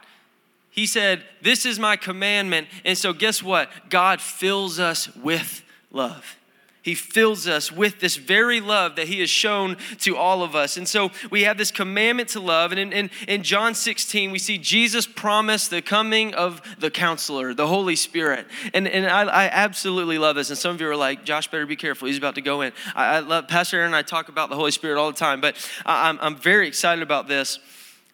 He 0.69 0.85
said, 0.85 1.23
"This 1.41 1.65
is 1.65 1.79
my 1.79 1.95
commandment." 1.95 2.67
And 2.83 2.97
so 2.97 3.13
guess 3.13 3.41
what? 3.41 3.89
God 3.89 4.21
fills 4.21 4.79
us 4.79 5.13
with 5.15 5.63
love. 5.91 6.35
He 6.85 6.93
fills 6.93 7.47
us 7.47 7.71
with 7.71 7.99
this 7.99 8.15
very 8.15 8.61
love 8.61 8.95
that 8.97 9.07
He 9.07 9.19
has 9.21 9.29
shown 9.31 9.75
to 10.01 10.15
all 10.17 10.43
of 10.43 10.55
us. 10.55 10.77
And 10.77 10.87
so 10.87 11.09
we 11.31 11.41
have 11.41 11.57
this 11.57 11.71
commandment 11.71 12.29
to 12.29 12.39
love. 12.39 12.71
And 12.71 12.79
in, 12.79 12.93
in, 12.93 13.09
in, 13.27 13.41
John 13.41 13.73
16, 13.73 14.29
we 14.29 14.37
see 14.37 14.59
Jesus 14.59 15.07
promise 15.07 15.67
the 15.67 15.81
coming 15.81 16.35
of 16.35 16.61
the 16.77 16.91
counselor, 16.91 17.55
the 17.55 17.65
Holy 17.65 17.95
Spirit. 17.95 18.45
And, 18.71 18.87
and 18.87 19.07
I, 19.07 19.23
I 19.23 19.45
absolutely 19.47 20.19
love 20.19 20.35
this. 20.35 20.51
And 20.51 20.59
some 20.59 20.75
of 20.75 20.79
you 20.79 20.87
are 20.87 20.95
like, 20.95 21.25
Josh, 21.25 21.49
better 21.49 21.65
be 21.65 21.75
careful. 21.75 22.07
He's 22.07 22.19
about 22.19 22.35
to 22.35 22.41
go 22.41 22.61
in. 22.61 22.71
I, 22.93 23.15
I 23.15 23.19
love, 23.21 23.47
Pastor 23.47 23.77
Aaron 23.77 23.87
and 23.87 23.95
I 23.95 24.03
talk 24.03 24.29
about 24.29 24.51
the 24.51 24.55
Holy 24.55 24.69
Spirit 24.69 24.99
all 24.99 25.11
the 25.11 25.17
time, 25.17 25.41
but 25.41 25.55
I'm, 25.87 26.19
I'm 26.21 26.35
very 26.35 26.67
excited 26.67 27.01
about 27.01 27.27
this. 27.27 27.57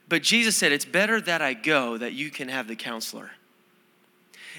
But 0.07 0.23
Jesus 0.23 0.55
said, 0.55 0.71
It's 0.71 0.85
better 0.85 1.19
that 1.19 1.41
I 1.41 1.55
go 1.55 1.97
that 1.97 2.13
you 2.13 2.29
can 2.29 2.47
have 2.47 2.69
the 2.69 2.77
counselor. 2.77 3.31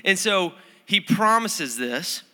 And 0.05 0.19
so 0.19 0.53
He 0.85 1.01
promises 1.01 1.79
this. 1.79 2.25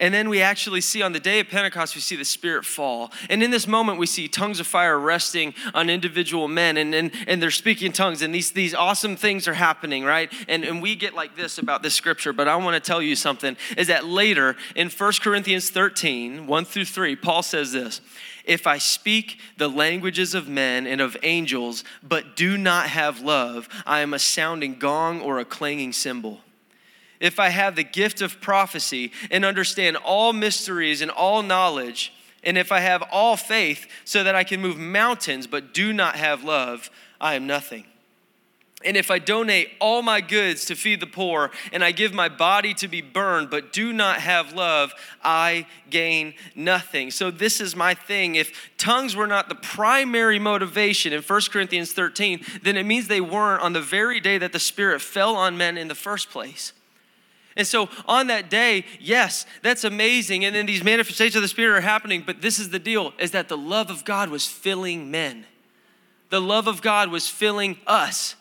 And 0.00 0.12
then 0.12 0.28
we 0.28 0.42
actually 0.42 0.80
see 0.80 1.02
on 1.02 1.12
the 1.12 1.20
day 1.20 1.38
of 1.40 1.48
Pentecost, 1.48 1.94
we 1.94 2.00
see 2.00 2.16
the 2.16 2.24
Spirit 2.24 2.64
fall. 2.64 3.12
And 3.30 3.42
in 3.42 3.50
this 3.50 3.68
moment, 3.68 3.98
we 3.98 4.06
see 4.06 4.26
tongues 4.26 4.58
of 4.58 4.66
fire 4.66 4.98
resting 4.98 5.54
on 5.72 5.88
individual 5.88 6.48
men, 6.48 6.76
and, 6.76 6.94
and, 6.94 7.12
and 7.28 7.40
they're 7.40 7.52
speaking 7.52 7.92
tongues, 7.92 8.20
and 8.20 8.34
these, 8.34 8.50
these 8.50 8.74
awesome 8.74 9.16
things 9.16 9.46
are 9.46 9.54
happening, 9.54 10.04
right? 10.04 10.32
And, 10.48 10.64
and 10.64 10.82
we 10.82 10.96
get 10.96 11.14
like 11.14 11.36
this 11.36 11.58
about 11.58 11.82
this 11.82 11.94
scripture, 11.94 12.32
but 12.32 12.48
I 12.48 12.56
want 12.56 12.82
to 12.82 12.86
tell 12.86 13.00
you 13.00 13.14
something 13.14 13.56
is 13.76 13.86
that 13.86 14.04
later 14.04 14.56
in 14.74 14.90
1 14.90 15.12
Corinthians 15.20 15.70
13, 15.70 16.46
1 16.46 16.64
through 16.64 16.84
3, 16.84 17.16
Paul 17.16 17.42
says 17.42 17.72
this 17.72 18.00
If 18.44 18.66
I 18.66 18.78
speak 18.78 19.38
the 19.58 19.68
languages 19.68 20.34
of 20.34 20.48
men 20.48 20.86
and 20.88 21.00
of 21.00 21.16
angels, 21.22 21.84
but 22.02 22.34
do 22.34 22.58
not 22.58 22.88
have 22.88 23.20
love, 23.20 23.68
I 23.86 24.00
am 24.00 24.12
a 24.12 24.18
sounding 24.18 24.78
gong 24.78 25.20
or 25.20 25.38
a 25.38 25.44
clanging 25.44 25.92
cymbal 25.92 26.40
if 27.24 27.40
I 27.40 27.48
have 27.48 27.74
the 27.74 27.84
gift 27.84 28.20
of 28.20 28.38
prophecy 28.42 29.10
and 29.30 29.46
understand 29.46 29.96
all 29.96 30.34
mysteries 30.34 31.00
and 31.00 31.10
all 31.10 31.42
knowledge, 31.42 32.12
and 32.42 32.58
if 32.58 32.70
I 32.70 32.80
have 32.80 33.02
all 33.10 33.34
faith 33.38 33.86
so 34.04 34.22
that 34.22 34.34
I 34.34 34.44
can 34.44 34.60
move 34.60 34.76
mountains 34.76 35.46
but 35.46 35.72
do 35.72 35.94
not 35.94 36.16
have 36.16 36.44
love, 36.44 36.90
I 37.18 37.34
am 37.34 37.46
nothing. 37.46 37.86
And 38.84 38.94
if 38.98 39.10
I 39.10 39.18
donate 39.18 39.70
all 39.80 40.02
my 40.02 40.20
goods 40.20 40.66
to 40.66 40.74
feed 40.74 41.00
the 41.00 41.06
poor, 41.06 41.50
and 41.72 41.82
I 41.82 41.92
give 41.92 42.12
my 42.12 42.28
body 42.28 42.74
to 42.74 42.88
be 42.88 43.00
burned, 43.00 43.48
but 43.48 43.72
do 43.72 43.94
not 43.94 44.20
have 44.20 44.52
love, 44.52 44.92
I 45.22 45.66
gain 45.88 46.34
nothing. 46.54 47.10
So, 47.10 47.30
this 47.30 47.62
is 47.62 47.74
my 47.74 47.94
thing. 47.94 48.34
If 48.34 48.70
tongues 48.76 49.16
were 49.16 49.26
not 49.26 49.48
the 49.48 49.54
primary 49.54 50.38
motivation 50.38 51.14
in 51.14 51.22
1 51.22 51.40
Corinthians 51.50 51.94
13, 51.94 52.44
then 52.62 52.76
it 52.76 52.84
means 52.84 53.08
they 53.08 53.22
weren't 53.22 53.62
on 53.62 53.72
the 53.72 53.80
very 53.80 54.20
day 54.20 54.36
that 54.36 54.52
the 54.52 54.58
Spirit 54.58 55.00
fell 55.00 55.34
on 55.34 55.56
men 55.56 55.78
in 55.78 55.88
the 55.88 55.94
first 55.94 56.28
place. 56.28 56.74
And 57.56 57.66
so 57.66 57.88
on 58.06 58.26
that 58.28 58.50
day, 58.50 58.84
yes, 59.00 59.46
that's 59.62 59.84
amazing. 59.84 60.44
And 60.44 60.54
then 60.54 60.66
these 60.66 60.82
manifestations 60.82 61.36
of 61.36 61.42
the 61.42 61.48
Spirit 61.48 61.78
are 61.78 61.80
happening. 61.80 62.22
But 62.26 62.42
this 62.42 62.58
is 62.58 62.70
the 62.70 62.78
deal 62.78 63.12
is 63.18 63.30
that 63.30 63.48
the 63.48 63.56
love 63.56 63.90
of 63.90 64.04
God 64.04 64.28
was 64.28 64.46
filling 64.46 65.10
men. 65.10 65.46
The 66.30 66.40
love 66.40 66.66
of 66.66 66.82
God 66.82 67.10
was 67.10 67.28
filling 67.28 67.78
us 67.86 68.34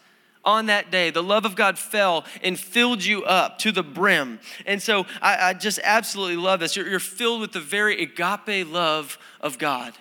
on 0.45 0.65
that 0.65 0.91
day, 0.91 1.09
the 1.09 1.23
love 1.23 1.45
of 1.45 1.55
God 1.55 1.79
fell 1.79 2.25
and 2.41 2.59
filled 2.59 3.03
you 3.03 3.23
up 3.23 3.59
to 3.59 3.71
the 3.71 3.83
brim. 3.83 4.39
And 4.65 4.81
so 4.81 5.05
I, 5.21 5.49
I 5.49 5.53
just 5.53 5.79
absolutely 5.83 6.37
love 6.37 6.59
this. 6.59 6.75
You're, 6.75 6.87
you're 6.87 6.99
filled 6.99 7.41
with 7.41 7.53
the 7.53 7.61
very 7.61 8.01
agape 8.01 8.67
love 8.69 9.17
of 9.39 9.57
God. 9.57 9.93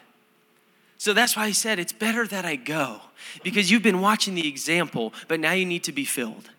So 0.99 1.13
that's 1.13 1.37
why 1.37 1.47
he 1.47 1.53
said, 1.53 1.79
It's 1.79 1.93
better 1.93 2.27
that 2.27 2.45
I 2.45 2.57
go 2.57 3.01
because 3.43 3.71
you've 3.71 3.83
been 3.83 4.01
watching 4.01 4.35
the 4.35 4.49
example, 4.49 5.13
but 5.29 5.41
now 5.41 5.53
you 5.53 5.65
need 5.65 5.85
to 5.85 5.93
be 5.93 6.05
filled. 6.05 6.51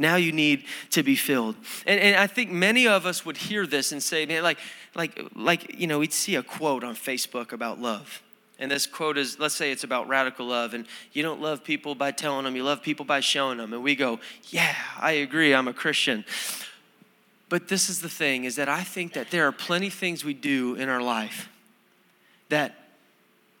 Now 0.00 0.16
you 0.16 0.32
need 0.32 0.64
to 0.90 1.02
be 1.02 1.14
filled. 1.14 1.56
And, 1.86 2.00
and 2.00 2.16
I 2.16 2.26
think 2.26 2.50
many 2.50 2.88
of 2.88 3.04
us 3.04 3.26
would 3.26 3.36
hear 3.36 3.66
this 3.66 3.92
and 3.92 4.02
say, 4.02 4.24
man, 4.24 4.42
like, 4.42 4.58
like, 4.94 5.20
like, 5.36 5.78
you 5.78 5.86
know, 5.86 5.98
we'd 5.98 6.14
see 6.14 6.36
a 6.36 6.42
quote 6.42 6.82
on 6.82 6.94
Facebook 6.94 7.52
about 7.52 7.78
love. 7.78 8.22
And 8.58 8.70
this 8.70 8.86
quote 8.86 9.18
is 9.18 9.38
let's 9.38 9.54
say 9.54 9.70
it's 9.70 9.84
about 9.84 10.08
radical 10.08 10.46
love, 10.46 10.72
and 10.72 10.86
you 11.12 11.22
don't 11.22 11.40
love 11.40 11.62
people 11.62 11.94
by 11.94 12.12
telling 12.12 12.44
them, 12.44 12.56
you 12.56 12.64
love 12.64 12.82
people 12.82 13.04
by 13.04 13.20
showing 13.20 13.58
them. 13.58 13.74
And 13.74 13.82
we 13.82 13.94
go, 13.94 14.20
yeah, 14.48 14.74
I 14.98 15.12
agree, 15.12 15.54
I'm 15.54 15.68
a 15.68 15.74
Christian. 15.74 16.24
But 17.50 17.68
this 17.68 17.90
is 17.90 18.00
the 18.00 18.08
thing 18.08 18.44
is 18.44 18.56
that 18.56 18.70
I 18.70 18.82
think 18.82 19.12
that 19.12 19.30
there 19.30 19.46
are 19.46 19.52
plenty 19.52 19.90
things 19.90 20.24
we 20.24 20.34
do 20.34 20.76
in 20.76 20.88
our 20.88 21.02
life 21.02 21.50
that, 22.48 22.74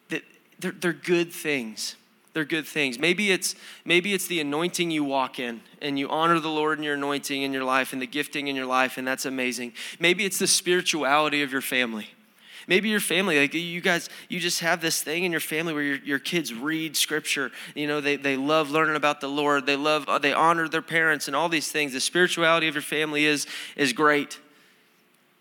that 0.08 0.22
they're, 0.58 0.72
they're 0.72 0.92
good 0.94 1.32
things. 1.32 1.96
They're 2.32 2.44
good 2.44 2.66
things. 2.66 2.98
Maybe 2.98 3.32
it's 3.32 3.56
maybe 3.84 4.14
it's 4.14 4.26
the 4.26 4.40
anointing 4.40 4.90
you 4.90 5.02
walk 5.02 5.38
in 5.38 5.62
and 5.82 5.98
you 5.98 6.08
honor 6.08 6.38
the 6.38 6.48
Lord 6.48 6.78
in 6.78 6.84
your 6.84 6.94
anointing 6.94 7.42
in 7.42 7.52
your 7.52 7.64
life 7.64 7.92
and 7.92 8.00
the 8.00 8.06
gifting 8.06 8.48
in 8.48 8.54
your 8.54 8.66
life, 8.66 8.98
and 8.98 9.06
that's 9.06 9.24
amazing. 9.24 9.72
Maybe 9.98 10.24
it's 10.24 10.38
the 10.38 10.46
spirituality 10.46 11.42
of 11.42 11.50
your 11.50 11.62
family 11.62 12.10
Maybe 12.70 12.88
your 12.88 13.00
family, 13.00 13.40
like 13.40 13.52
you 13.52 13.80
guys, 13.80 14.08
you 14.28 14.38
just 14.38 14.60
have 14.60 14.80
this 14.80 15.02
thing 15.02 15.24
in 15.24 15.32
your 15.32 15.40
family 15.40 15.72
where 15.72 15.82
your, 15.82 15.96
your 16.04 16.18
kids 16.20 16.54
read 16.54 16.96
scripture. 16.96 17.50
You 17.74 17.88
know, 17.88 18.00
they, 18.00 18.14
they 18.14 18.36
love 18.36 18.70
learning 18.70 18.94
about 18.94 19.20
the 19.20 19.28
Lord. 19.28 19.66
They 19.66 19.74
love, 19.74 20.06
they 20.22 20.32
honor 20.32 20.68
their 20.68 20.80
parents 20.80 21.26
and 21.26 21.34
all 21.34 21.48
these 21.48 21.72
things. 21.72 21.92
The 21.92 22.00
spirituality 22.00 22.68
of 22.68 22.76
your 22.76 22.82
family 22.82 23.24
is, 23.24 23.48
is 23.74 23.92
great. 23.92 24.38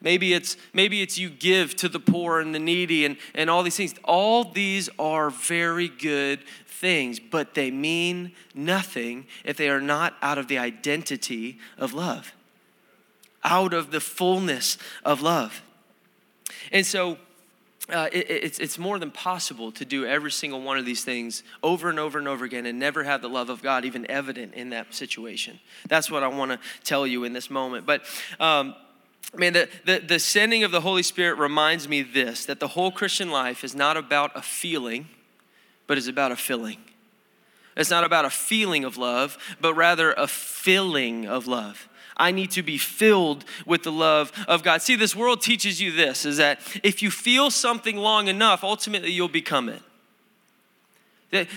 Maybe 0.01 0.33
it's 0.33 0.55
maybe 0.73 1.01
it's 1.01 1.17
you 1.17 1.29
give 1.29 1.75
to 1.77 1.89
the 1.89 1.99
poor 1.99 2.39
and 2.39 2.55
the 2.55 2.59
needy 2.59 3.05
and, 3.05 3.17
and 3.33 3.49
all 3.49 3.63
these 3.63 3.75
things. 3.75 3.93
All 4.03 4.45
these 4.45 4.89
are 4.97 5.29
very 5.29 5.89
good 5.89 6.39
things, 6.67 7.19
but 7.19 7.53
they 7.53 7.69
mean 7.69 8.31
nothing 8.55 9.27
if 9.43 9.57
they 9.57 9.69
are 9.69 9.81
not 9.81 10.15
out 10.21 10.37
of 10.37 10.47
the 10.47 10.57
identity 10.57 11.59
of 11.77 11.93
love, 11.93 12.33
out 13.43 13.73
of 13.73 13.91
the 13.91 13.99
fullness 13.99 14.77
of 15.03 15.21
love. 15.21 15.61
And 16.71 16.85
so 16.85 17.17
uh, 17.89 18.07
it, 18.13 18.29
it's, 18.29 18.59
it's 18.59 18.77
more 18.77 18.99
than 18.99 19.11
possible 19.11 19.71
to 19.73 19.83
do 19.83 20.05
every 20.05 20.31
single 20.31 20.61
one 20.61 20.77
of 20.77 20.85
these 20.85 21.03
things 21.03 21.43
over 21.61 21.89
and 21.89 21.99
over 21.99 22.19
and 22.19 22.27
over 22.27 22.45
again 22.45 22.65
and 22.65 22.79
never 22.79 23.03
have 23.03 23.21
the 23.21 23.29
love 23.29 23.49
of 23.49 23.61
God 23.61 23.83
even 23.83 24.09
evident 24.09 24.53
in 24.53 24.69
that 24.69 24.93
situation. 24.93 25.59
That's 25.87 26.09
what 26.09 26.23
I 26.23 26.27
want 26.27 26.51
to 26.51 26.59
tell 26.83 27.05
you 27.05 27.25
in 27.25 27.33
this 27.33 27.49
moment. 27.49 27.85
But, 27.85 28.03
um, 28.39 28.75
man, 29.35 29.53
the, 29.53 29.69
the, 29.85 29.99
the 29.99 30.19
sending 30.19 30.63
of 30.63 30.71
the 30.71 30.81
Holy 30.81 31.03
Spirit 31.03 31.37
reminds 31.37 31.87
me 31.87 32.01
this 32.01 32.45
that 32.45 32.59
the 32.59 32.69
whole 32.69 32.91
Christian 32.91 33.31
life 33.31 33.63
is 33.63 33.75
not 33.75 33.97
about 33.97 34.31
a 34.35 34.41
feeling, 34.41 35.07
but 35.87 35.97
is 35.97 36.07
about 36.07 36.31
a 36.31 36.35
filling. 36.35 36.77
It's 37.77 37.89
not 37.89 38.03
about 38.03 38.25
a 38.25 38.29
feeling 38.29 38.83
of 38.83 38.97
love, 38.97 39.37
but 39.61 39.73
rather 39.73 40.11
a 40.13 40.27
filling 40.27 41.27
of 41.27 41.47
love. 41.47 41.87
I 42.17 42.31
need 42.31 42.51
to 42.51 42.61
be 42.61 42.77
filled 42.77 43.45
with 43.65 43.83
the 43.83 43.91
love 43.91 44.33
of 44.47 44.61
God. 44.61 44.81
See, 44.81 44.97
this 44.97 45.15
world 45.15 45.41
teaches 45.41 45.79
you 45.81 45.93
this 45.93 46.25
is 46.25 46.37
that 46.37 46.59
if 46.83 47.01
you 47.01 47.09
feel 47.09 47.49
something 47.49 47.95
long 47.95 48.27
enough, 48.27 48.63
ultimately 48.63 49.11
you'll 49.11 49.29
become 49.29 49.69
it. 49.69 49.81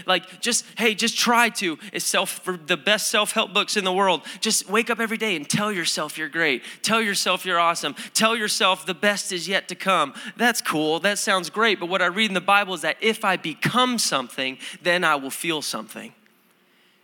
Like 0.05 0.41
just 0.41 0.67
hey 0.77 0.95
just 0.95 1.17
try 1.17 1.49
to 1.49 1.79
it's 1.95 2.05
self 2.05 2.31
for 2.31 2.59
the 2.59 2.77
best 2.77 3.09
self-help 3.09 3.55
books 3.55 3.75
in 3.77 3.85
the 3.85 3.93
world 3.93 4.21
just 4.41 4.69
wake 4.69 4.91
up 4.91 5.01
every 5.01 5.17
day 5.17 5.35
and 5.35 5.49
tell 5.49 5.73
yourself 5.73 6.19
you're 6.19 6.29
great 6.29 6.63
tell 6.83 7.01
yourself 7.01 7.47
you're 7.47 7.59
awesome 7.59 7.95
tell 8.13 8.37
yourself 8.37 8.85
the 8.85 8.93
best 8.93 9.33
is 9.33 9.49
yet 9.49 9.69
to 9.69 9.75
come 9.75 10.13
that's 10.37 10.61
cool 10.61 11.01
that 11.01 11.19
sounds 11.19 11.49
great 11.49 11.81
but 11.81 11.89
what 11.89 12.03
i 12.03 12.07
read 12.07 12.29
in 12.29 12.35
the 12.35 12.41
bible 12.41 12.75
is 12.75 12.83
that 12.83 12.99
if 13.01 13.25
i 13.25 13.35
become 13.35 13.99
something 13.99 14.59
then 14.83 15.05
i 15.05 15.15
will 15.15 15.31
feel 15.31 15.63
something 15.63 16.13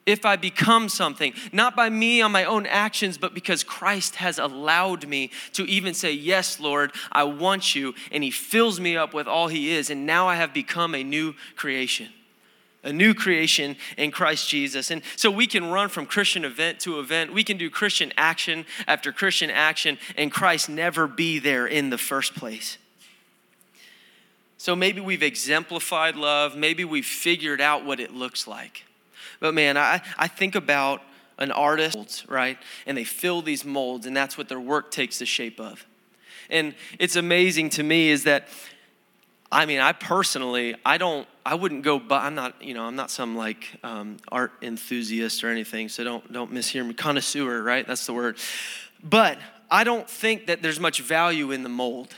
if 0.04 0.24
I 0.24 0.37
become 0.37 0.88
something, 0.88 1.35
not 1.52 1.76
by 1.76 1.90
me 1.90 2.22
on 2.22 2.33
my 2.33 2.44
own 2.44 2.64
actions, 2.64 3.18
but 3.18 3.35
because 3.35 3.62
Christ 3.62 4.16
has 4.16 4.38
allowed 4.38 5.07
me 5.07 5.31
to 5.52 5.64
even 5.66 5.92
say, 5.92 6.12
Yes, 6.12 6.59
Lord, 6.59 6.92
I 7.12 7.24
want 7.24 7.74
you. 7.74 7.94
And 8.11 8.24
He 8.24 8.31
fills 8.31 8.81
me 8.81 8.96
up 8.96 9.12
with 9.12 9.28
all 9.28 9.48
He 9.48 9.70
is. 9.72 9.90
And 9.90 10.07
now 10.07 10.26
I 10.26 10.37
have 10.37 10.54
become 10.54 10.94
a 10.94 11.04
new 11.04 11.35
creation. 11.57 12.09
A 12.84 12.92
new 12.92 13.12
creation 13.12 13.76
in 13.96 14.10
Christ 14.12 14.48
Jesus. 14.48 14.90
And 14.90 15.02
so 15.16 15.30
we 15.30 15.46
can 15.48 15.70
run 15.70 15.88
from 15.88 16.06
Christian 16.06 16.44
event 16.44 16.78
to 16.80 17.00
event. 17.00 17.32
We 17.32 17.42
can 17.42 17.56
do 17.56 17.68
Christian 17.70 18.12
action 18.16 18.66
after 18.86 19.12
Christian 19.12 19.50
action, 19.50 19.98
and 20.16 20.30
Christ 20.30 20.68
never 20.68 21.08
be 21.08 21.40
there 21.40 21.66
in 21.66 21.90
the 21.90 21.98
first 21.98 22.36
place. 22.36 22.78
So 24.58 24.76
maybe 24.76 25.00
we've 25.00 25.22
exemplified 25.22 26.16
love. 26.16 26.56
Maybe 26.56 26.84
we've 26.84 27.06
figured 27.06 27.60
out 27.60 27.84
what 27.84 28.00
it 28.00 28.14
looks 28.14 28.46
like. 28.46 28.84
But 29.40 29.54
man, 29.54 29.76
I, 29.76 30.02
I 30.16 30.28
think 30.28 30.54
about 30.54 31.02
an 31.38 31.52
artist, 31.52 32.24
right? 32.28 32.58
And 32.86 32.96
they 32.96 33.04
fill 33.04 33.42
these 33.42 33.64
molds, 33.64 34.06
and 34.06 34.16
that's 34.16 34.36
what 34.36 34.48
their 34.48 34.60
work 34.60 34.90
takes 34.90 35.18
the 35.18 35.26
shape 35.26 35.60
of. 35.60 35.86
And 36.50 36.74
it's 36.98 37.16
amazing 37.16 37.70
to 37.70 37.82
me 37.82 38.10
is 38.10 38.24
that, 38.24 38.48
I 39.50 39.64
mean, 39.64 39.80
I 39.80 39.92
personally, 39.92 40.74
I 40.84 40.98
don't, 40.98 41.26
I 41.44 41.54
wouldn't 41.54 41.82
go, 41.82 41.98
but 41.98 42.22
I'm 42.22 42.34
not, 42.34 42.62
you 42.62 42.74
know, 42.74 42.84
I'm 42.84 42.96
not 42.96 43.11
some 43.11 43.37
like 43.37 43.78
um, 43.82 44.18
art 44.30 44.52
enthusiast 44.61 45.42
or 45.42 45.48
anything, 45.48 45.88
so 45.88 46.04
don't, 46.04 46.32
don't 46.32 46.52
mishear 46.52 46.87
me. 46.87 46.92
Connoisseur, 46.92 47.62
right? 47.62 47.87
That's 47.87 48.04
the 48.04 48.12
word. 48.12 48.37
But 49.02 49.38
I 49.70 49.84
don't 49.84 50.08
think 50.08 50.48
that 50.48 50.61
there's 50.61 50.78
much 50.78 51.00
value 51.00 51.50
in 51.50 51.62
the 51.62 51.70
mold. 51.70 52.14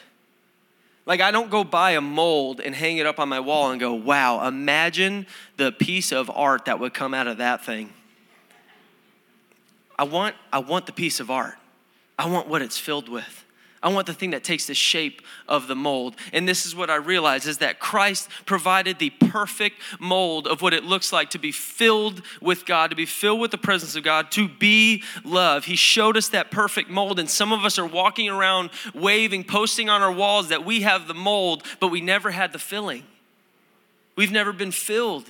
Like, 1.07 1.21
I 1.21 1.31
don't 1.31 1.51
go 1.51 1.65
buy 1.65 1.93
a 1.93 2.01
mold 2.01 2.61
and 2.61 2.75
hang 2.75 2.99
it 2.99 3.07
up 3.07 3.19
on 3.19 3.29
my 3.29 3.41
wall 3.41 3.71
and 3.71 3.81
go, 3.81 3.95
wow, 3.95 4.47
imagine 4.47 5.27
the 5.57 5.73
piece 5.73 6.13
of 6.13 6.31
art 6.31 6.65
that 6.67 6.79
would 6.79 6.95
come 6.95 7.15
out 7.15 7.27
of 7.27 7.39
that 7.39 7.65
thing. 7.65 7.93
I 9.99 10.05
want, 10.05 10.35
I 10.53 10.59
want 10.59 10.87
the 10.87 10.93
piece 10.93 11.21
of 11.21 11.31
art, 11.31 11.57
I 12.19 12.27
want 12.27 12.49
what 12.49 12.61
it's 12.61 12.79
filled 12.79 13.09
with. 13.09 13.45
I 13.83 13.89
want 13.89 14.07
the 14.07 14.13
thing 14.13 14.31
that 14.31 14.45
takes 14.45 14.67
the 14.67 14.75
shape 14.75 15.23
of 15.49 15.67
the 15.67 15.75
mold. 15.75 16.15
And 16.35 16.47
this 16.47 16.67
is 16.67 16.77
what 16.77 16.91
I 16.91 16.97
realize 16.97 17.47
is 17.47 17.59
that 17.59 17.79
Christ 17.79 18.29
provided 18.45 18.99
the 18.99 19.09
perfect 19.09 19.81
mold 19.99 20.47
of 20.47 20.61
what 20.61 20.75
it 20.75 20.85
looks 20.85 21.15
like 21.15 21.31
to 21.31 21.39
be 21.39 21.51
filled 21.51 22.21
with 22.43 22.67
God, 22.67 22.91
to 22.91 22.97
be 22.97 23.07
filled 23.07 23.41
with 23.41 23.53
the 23.53 23.59
presence 23.59 23.97
of 23.97 24.05
God, 24.05 24.31
to 24.33 24.49
be 24.49 25.03
love. 25.25 25.65
He 25.65 25.77
showed 25.77 26.19
us 26.19 26.29
that 26.29 26.51
perfect 26.51 26.91
mold 26.91 27.19
and 27.19 27.31
some 27.31 27.53
of 27.53 27.65
us 27.65 27.79
are 27.79 27.87
walking 27.87 28.29
around 28.29 28.69
waving, 28.95 29.45
posting 29.45 29.89
on 29.89 30.03
our 30.03 30.13
walls 30.13 30.51
that 30.51 30.65
we 30.65 30.83
have 30.83 31.09
the 31.09 31.15
mold, 31.15 31.63
but 31.81 31.89
we 31.89 32.03
never 32.03 32.33
had 32.33 32.53
the 32.53 32.59
filling. 32.59 33.05
We've 34.15 34.33
never 34.33 34.53
been 34.53 34.73
filled. 34.73 35.25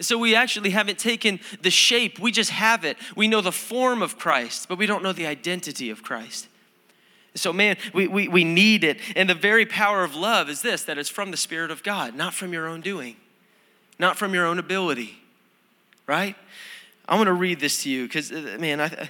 So 0.00 0.18
we 0.18 0.34
actually 0.34 0.70
haven't 0.70 0.98
taken 0.98 1.40
the 1.62 1.70
shape, 1.70 2.18
we 2.18 2.32
just 2.32 2.50
have 2.50 2.84
it. 2.84 2.98
We 3.16 3.28
know 3.28 3.40
the 3.40 3.50
form 3.50 4.02
of 4.02 4.18
Christ, 4.18 4.68
but 4.68 4.76
we 4.76 4.84
don't 4.84 5.02
know 5.02 5.14
the 5.14 5.26
identity 5.26 5.88
of 5.88 6.02
Christ. 6.02 6.48
So, 7.38 7.52
man, 7.52 7.76
we, 7.92 8.08
we, 8.08 8.28
we 8.28 8.44
need 8.44 8.84
it. 8.84 8.98
And 9.16 9.28
the 9.28 9.34
very 9.34 9.66
power 9.66 10.04
of 10.04 10.14
love 10.14 10.48
is 10.48 10.62
this 10.62 10.84
that 10.84 10.98
it's 10.98 11.08
from 11.08 11.30
the 11.30 11.36
Spirit 11.36 11.70
of 11.70 11.82
God, 11.82 12.14
not 12.14 12.34
from 12.34 12.52
your 12.52 12.66
own 12.66 12.80
doing, 12.80 13.16
not 13.98 14.16
from 14.16 14.34
your 14.34 14.46
own 14.46 14.58
ability, 14.58 15.18
right? 16.06 16.36
I 17.08 17.16
want 17.16 17.28
to 17.28 17.32
read 17.32 17.58
this 17.60 17.82
to 17.84 17.90
you 17.90 18.06
because, 18.06 18.30
uh, 18.30 18.56
man, 18.60 18.80
I, 18.80 19.08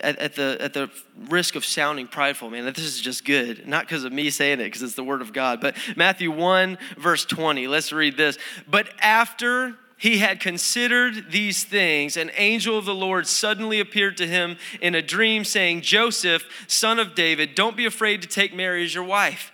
at, 0.00 0.18
at, 0.18 0.34
the, 0.34 0.58
at 0.60 0.74
the 0.74 0.90
risk 1.28 1.54
of 1.54 1.64
sounding 1.64 2.06
prideful, 2.06 2.50
man, 2.50 2.64
this 2.66 2.78
is 2.78 3.00
just 3.00 3.24
good. 3.24 3.66
Not 3.66 3.86
because 3.86 4.04
of 4.04 4.12
me 4.12 4.30
saying 4.30 4.60
it, 4.60 4.64
because 4.64 4.82
it's 4.82 4.94
the 4.94 5.04
Word 5.04 5.22
of 5.22 5.32
God. 5.32 5.60
But 5.60 5.76
Matthew 5.96 6.30
1, 6.30 6.78
verse 6.98 7.24
20, 7.24 7.66
let's 7.66 7.92
read 7.92 8.16
this. 8.16 8.38
But 8.68 8.88
after 9.00 9.76
he 10.00 10.16
had 10.16 10.40
considered 10.40 11.30
these 11.30 11.62
things, 11.62 12.16
an 12.16 12.30
angel 12.36 12.78
of 12.78 12.86
the 12.86 12.94
Lord 12.94 13.26
suddenly 13.26 13.80
appeared 13.80 14.16
to 14.16 14.26
him 14.26 14.56
in 14.80 14.94
a 14.94 15.02
dream, 15.02 15.44
saying, 15.44 15.82
Joseph, 15.82 16.42
son 16.66 16.98
of 16.98 17.14
David, 17.14 17.54
don't 17.54 17.76
be 17.76 17.84
afraid 17.84 18.22
to 18.22 18.28
take 18.28 18.54
Mary 18.54 18.82
as 18.82 18.94
your 18.94 19.04
wife, 19.04 19.52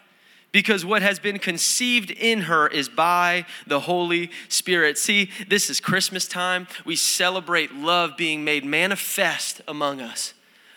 because 0.53 0.85
what 0.85 1.03
has 1.03 1.19
been 1.19 1.41
conceived 1.41 2.13
in 2.13 2.43
her 2.43 2.69
is 2.69 2.89
by 2.89 3.45
the 3.67 3.81
Holy 3.81 4.31
Spirit. 4.49 4.99
See, 4.99 5.31
this 5.49 5.69
is 5.69 5.81
Christmas 5.81 6.29
time. 6.29 6.69
We 6.85 6.95
celebrate 6.95 7.75
love 7.75 8.17
being 8.17 8.45
made 8.45 8.65
manifest 8.65 9.61
among 9.67 10.01
us. 10.01 10.33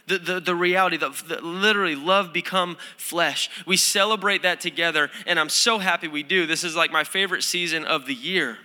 The, 0.07 0.17
the, 0.17 0.39
the 0.39 0.55
reality, 0.55 0.97
that 0.97 1.43
literally, 1.43 1.93
love 1.93 2.33
become 2.33 2.75
flesh. 2.97 3.51
We 3.67 3.77
celebrate 3.77 4.41
that 4.41 4.61
together, 4.61 5.11
and 5.27 5.39
I'm 5.39 5.49
so 5.49 5.77
happy 5.77 6.07
we 6.07 6.23
do. 6.23 6.47
This 6.47 6.63
is 6.63 6.75
like 6.75 6.91
my 6.91 7.03
favorite 7.03 7.43
season 7.43 7.85
of 7.85 8.07
the 8.07 8.15
year. 8.15 8.57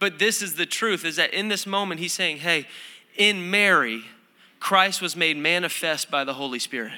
But 0.00 0.18
this 0.18 0.42
is 0.42 0.54
the 0.54 0.66
truth 0.66 1.04
is 1.04 1.16
that 1.16 1.32
in 1.32 1.48
this 1.48 1.66
moment, 1.66 2.00
he's 2.00 2.14
saying, 2.14 2.38
hey, 2.38 2.66
in 3.16 3.50
Mary, 3.50 4.02
Christ 4.58 5.00
was 5.00 5.14
made 5.14 5.36
manifest 5.36 6.10
by 6.10 6.24
the 6.24 6.34
Holy 6.34 6.58
Spirit. 6.58 6.92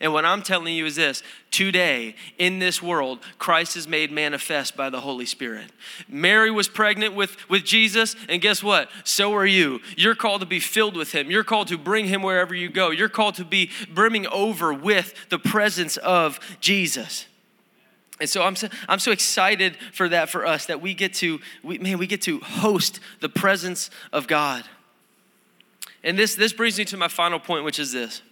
And 0.00 0.12
what 0.12 0.24
I'm 0.24 0.42
telling 0.42 0.74
you 0.74 0.86
is 0.86 0.96
this 0.96 1.22
today, 1.50 2.14
in 2.36 2.58
this 2.58 2.82
world, 2.82 3.20
Christ 3.38 3.76
is 3.76 3.86
made 3.86 4.10
manifest 4.10 4.76
by 4.76 4.90
the 4.90 5.00
Holy 5.00 5.26
Spirit. 5.26 5.70
Mary 6.08 6.50
was 6.50 6.68
pregnant 6.68 7.14
with, 7.14 7.48
with 7.48 7.64
Jesus, 7.64 8.16
and 8.28 8.42
guess 8.42 8.62
what? 8.62 8.90
So 9.04 9.34
are 9.34 9.46
you. 9.46 9.80
You're 9.96 10.14
called 10.14 10.40
to 10.40 10.46
be 10.46 10.60
filled 10.60 10.96
with 10.96 11.12
Him. 11.12 11.30
You're 11.30 11.44
called 11.44 11.68
to 11.68 11.78
bring 11.78 12.06
Him 12.06 12.22
wherever 12.22 12.54
you 12.54 12.68
go. 12.68 12.90
You're 12.90 13.08
called 13.08 13.36
to 13.36 13.44
be 13.44 13.70
brimming 13.92 14.26
over 14.28 14.72
with 14.72 15.14
the 15.30 15.38
presence 15.38 15.96
of 15.96 16.40
Jesus. 16.60 17.26
And 18.20 18.28
so 18.28 18.42
I'm 18.42 18.54
so, 18.54 18.68
I'm 18.88 19.00
so 19.00 19.10
excited 19.10 19.76
for 19.92 20.08
that 20.08 20.28
for 20.28 20.46
us 20.46 20.66
that 20.66 20.80
we 20.80 20.94
get 20.94 21.14
to, 21.14 21.40
we, 21.62 21.78
man, 21.78 21.98
we 21.98 22.06
get 22.06 22.22
to 22.22 22.38
host 22.40 23.00
the 23.20 23.28
presence 23.28 23.90
of 24.12 24.28
God. 24.28 24.64
And 26.04 26.18
this, 26.18 26.34
this 26.34 26.52
brings 26.52 26.78
me 26.78 26.84
to 26.86 26.96
my 26.96 27.08
final 27.08 27.40
point, 27.40 27.64
which 27.64 27.78
is 27.78 27.92
this 27.92 28.22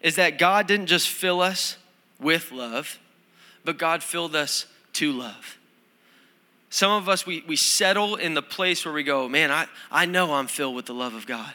is 0.00 0.16
that 0.16 0.36
God 0.36 0.66
didn't 0.66 0.86
just 0.86 1.08
fill 1.08 1.40
us 1.40 1.76
with 2.18 2.50
love, 2.50 2.98
but 3.64 3.78
God 3.78 4.02
filled 4.02 4.34
us 4.34 4.66
to 4.94 5.12
love. 5.12 5.58
Some 6.70 6.90
of 6.90 7.08
us, 7.08 7.24
we, 7.24 7.44
we 7.46 7.54
settle 7.54 8.16
in 8.16 8.34
the 8.34 8.42
place 8.42 8.84
where 8.84 8.92
we 8.92 9.04
go, 9.04 9.28
man, 9.28 9.52
I, 9.52 9.66
I 9.92 10.06
know 10.06 10.32
I'm 10.32 10.48
filled 10.48 10.74
with 10.74 10.86
the 10.86 10.94
love 10.94 11.14
of 11.14 11.26
God. 11.26 11.52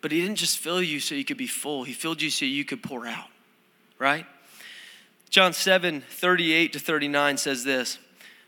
But 0.00 0.12
He 0.12 0.22
didn't 0.22 0.36
just 0.36 0.56
fill 0.58 0.80
you 0.80 1.00
so 1.00 1.14
you 1.14 1.24
could 1.24 1.36
be 1.36 1.46
full, 1.46 1.84
He 1.84 1.92
filled 1.92 2.22
you 2.22 2.30
so 2.30 2.46
you 2.46 2.64
could 2.64 2.82
pour 2.82 3.06
out, 3.06 3.28
right? 3.98 4.24
John 5.30 5.52
7 5.52 6.02
38 6.08 6.72
to 6.72 6.78
39 6.78 7.36
says 7.36 7.64
this 7.64 7.98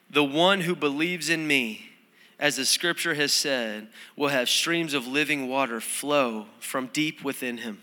The 0.08 0.24
one 0.24 0.62
who 0.62 0.74
believes 0.74 1.28
in 1.28 1.46
me, 1.46 1.90
as 2.38 2.56
the 2.56 2.64
scripture 2.64 3.14
has 3.14 3.32
said, 3.32 3.88
will 4.16 4.28
have 4.28 4.48
streams 4.48 4.94
of 4.94 5.06
living 5.06 5.48
water 5.48 5.80
flow 5.80 6.46
from 6.58 6.86
deep 6.88 7.22
within 7.22 7.58
him. 7.58 7.80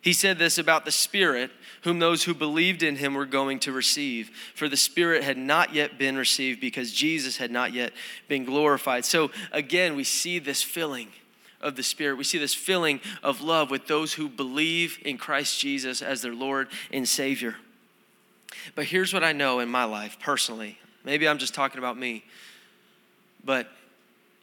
He 0.00 0.12
said 0.12 0.38
this 0.38 0.58
about 0.58 0.84
the 0.84 0.92
Spirit, 0.92 1.50
whom 1.82 1.98
those 1.98 2.22
who 2.22 2.34
believed 2.34 2.84
in 2.84 2.96
him 2.96 3.14
were 3.14 3.26
going 3.26 3.58
to 3.60 3.72
receive. 3.72 4.30
For 4.54 4.68
the 4.68 4.76
Spirit 4.76 5.24
had 5.24 5.36
not 5.36 5.74
yet 5.74 5.98
been 5.98 6.16
received 6.16 6.60
because 6.60 6.92
Jesus 6.92 7.36
had 7.38 7.50
not 7.50 7.72
yet 7.72 7.92
been 8.28 8.44
glorified. 8.44 9.04
So 9.04 9.32
again, 9.50 9.96
we 9.96 10.04
see 10.04 10.38
this 10.38 10.62
filling 10.62 11.08
of 11.60 11.74
the 11.74 11.82
Spirit. 11.82 12.16
We 12.16 12.24
see 12.24 12.38
this 12.38 12.54
filling 12.54 13.00
of 13.24 13.40
love 13.40 13.72
with 13.72 13.88
those 13.88 14.12
who 14.12 14.28
believe 14.28 14.98
in 15.04 15.18
Christ 15.18 15.58
Jesus 15.58 16.00
as 16.00 16.22
their 16.22 16.34
Lord 16.34 16.68
and 16.92 17.08
Savior. 17.08 17.56
But 18.74 18.86
here's 18.86 19.12
what 19.12 19.24
I 19.24 19.32
know 19.32 19.60
in 19.60 19.68
my 19.68 19.84
life 19.84 20.18
personally. 20.20 20.78
Maybe 21.04 21.28
I'm 21.28 21.38
just 21.38 21.54
talking 21.54 21.78
about 21.78 21.96
me, 21.96 22.24
but 23.44 23.68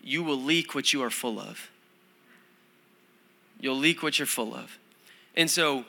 you 0.01 0.23
will 0.23 0.41
leak 0.41 0.75
what 0.75 0.93
you 0.93 1.03
are 1.03 1.09
full 1.09 1.39
of. 1.39 1.69
You'll 3.59 3.77
leak 3.77 4.03
what 4.03 4.19
you're 4.19 4.25
full 4.25 4.53
of. 4.53 4.77
And 5.35 5.49
so 5.49 5.85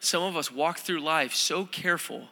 some 0.00 0.22
of 0.22 0.36
us 0.36 0.52
walk 0.52 0.78
through 0.78 1.00
life 1.00 1.34
so 1.34 1.64
careful 1.66 2.28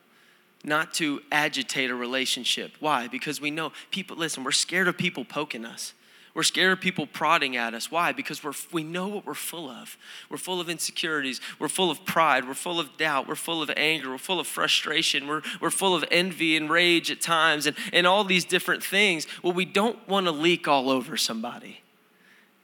not 0.64 0.94
to 0.94 1.20
agitate 1.30 1.90
a 1.90 1.94
relationship. 1.94 2.72
Why? 2.80 3.06
Because 3.06 3.40
we 3.40 3.50
know 3.50 3.72
people, 3.90 4.16
listen, 4.16 4.44
we're 4.44 4.52
scared 4.52 4.88
of 4.88 4.96
people 4.96 5.24
poking 5.24 5.64
us. 5.64 5.92
We're 6.34 6.42
scared 6.42 6.72
of 6.72 6.80
people 6.80 7.06
prodding 7.06 7.56
at 7.56 7.74
us. 7.74 7.92
Why? 7.92 8.10
Because 8.10 8.42
we're, 8.42 8.54
we 8.72 8.82
know 8.82 9.06
what 9.06 9.24
we're 9.24 9.34
full 9.34 9.70
of. 9.70 9.96
We're 10.28 10.36
full 10.36 10.60
of 10.60 10.68
insecurities. 10.68 11.40
We're 11.60 11.68
full 11.68 11.92
of 11.92 12.04
pride. 12.04 12.46
We're 12.46 12.54
full 12.54 12.80
of 12.80 12.96
doubt. 12.96 13.28
We're 13.28 13.36
full 13.36 13.62
of 13.62 13.70
anger. 13.76 14.10
We're 14.10 14.18
full 14.18 14.40
of 14.40 14.48
frustration. 14.48 15.28
We're, 15.28 15.42
we're 15.60 15.70
full 15.70 15.94
of 15.94 16.04
envy 16.10 16.56
and 16.56 16.68
rage 16.68 17.08
at 17.08 17.20
times 17.20 17.66
and, 17.66 17.76
and 17.92 18.04
all 18.04 18.24
these 18.24 18.44
different 18.44 18.82
things. 18.82 19.28
Well, 19.44 19.52
we 19.52 19.64
don't 19.64 20.08
want 20.08 20.26
to 20.26 20.32
leak 20.32 20.66
all 20.66 20.90
over 20.90 21.16
somebody. 21.16 21.82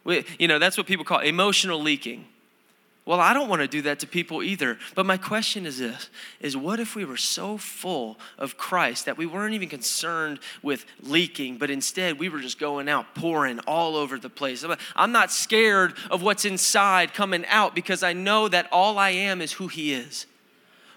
We, 0.03 0.25
you 0.39 0.49
know, 0.49 0.59
that's 0.59 0.77
what 0.77 0.89
people 0.89 1.05
call 1.05 1.21
emotional 1.21 1.81
leaking. 1.81 2.27
Well, 3.11 3.19
I 3.19 3.35
don't 3.35 3.49
want 3.49 3.61
to 3.61 3.67
do 3.67 3.83
that 3.83 3.99
to 3.99 4.07
people 4.07 4.41
either. 4.41 4.79
But 4.95 5.05
my 5.05 5.17
question 5.17 5.67
is 5.67 5.79
this 5.79 6.11
is 6.39 6.57
what 6.57 6.79
if 6.79 6.95
we 6.95 7.05
were 7.05 7.17
so 7.17 7.59
full 7.59 8.21
of 8.39 8.57
Christ 8.57 9.07
that 9.07 9.19
we 9.19 9.27
weren't 9.27 9.53
even 9.53 9.69
concerned 9.69 10.39
with 10.63 10.87
leaking, 11.01 11.59
but 11.59 11.71
instead 11.71 12.21
we 12.21 12.29
were 12.29 12.39
just 12.39 12.61
going 12.61 12.89
out 12.89 13.17
pouring 13.17 13.59
all 13.67 13.97
over 13.97 14.17
the 14.17 14.31
place? 14.31 14.65
I'm 14.95 15.11
not 15.11 15.33
scared 15.33 15.95
of 16.09 16.23
what's 16.23 16.45
inside 16.45 17.13
coming 17.13 17.45
out 17.47 17.75
because 17.75 18.05
I 18.05 18.13
know 18.13 18.47
that 18.47 18.69
all 18.71 18.97
I 18.97 19.11
am 19.11 19.43
is 19.43 19.55
who 19.55 19.67
he 19.67 19.93
is. 19.93 20.27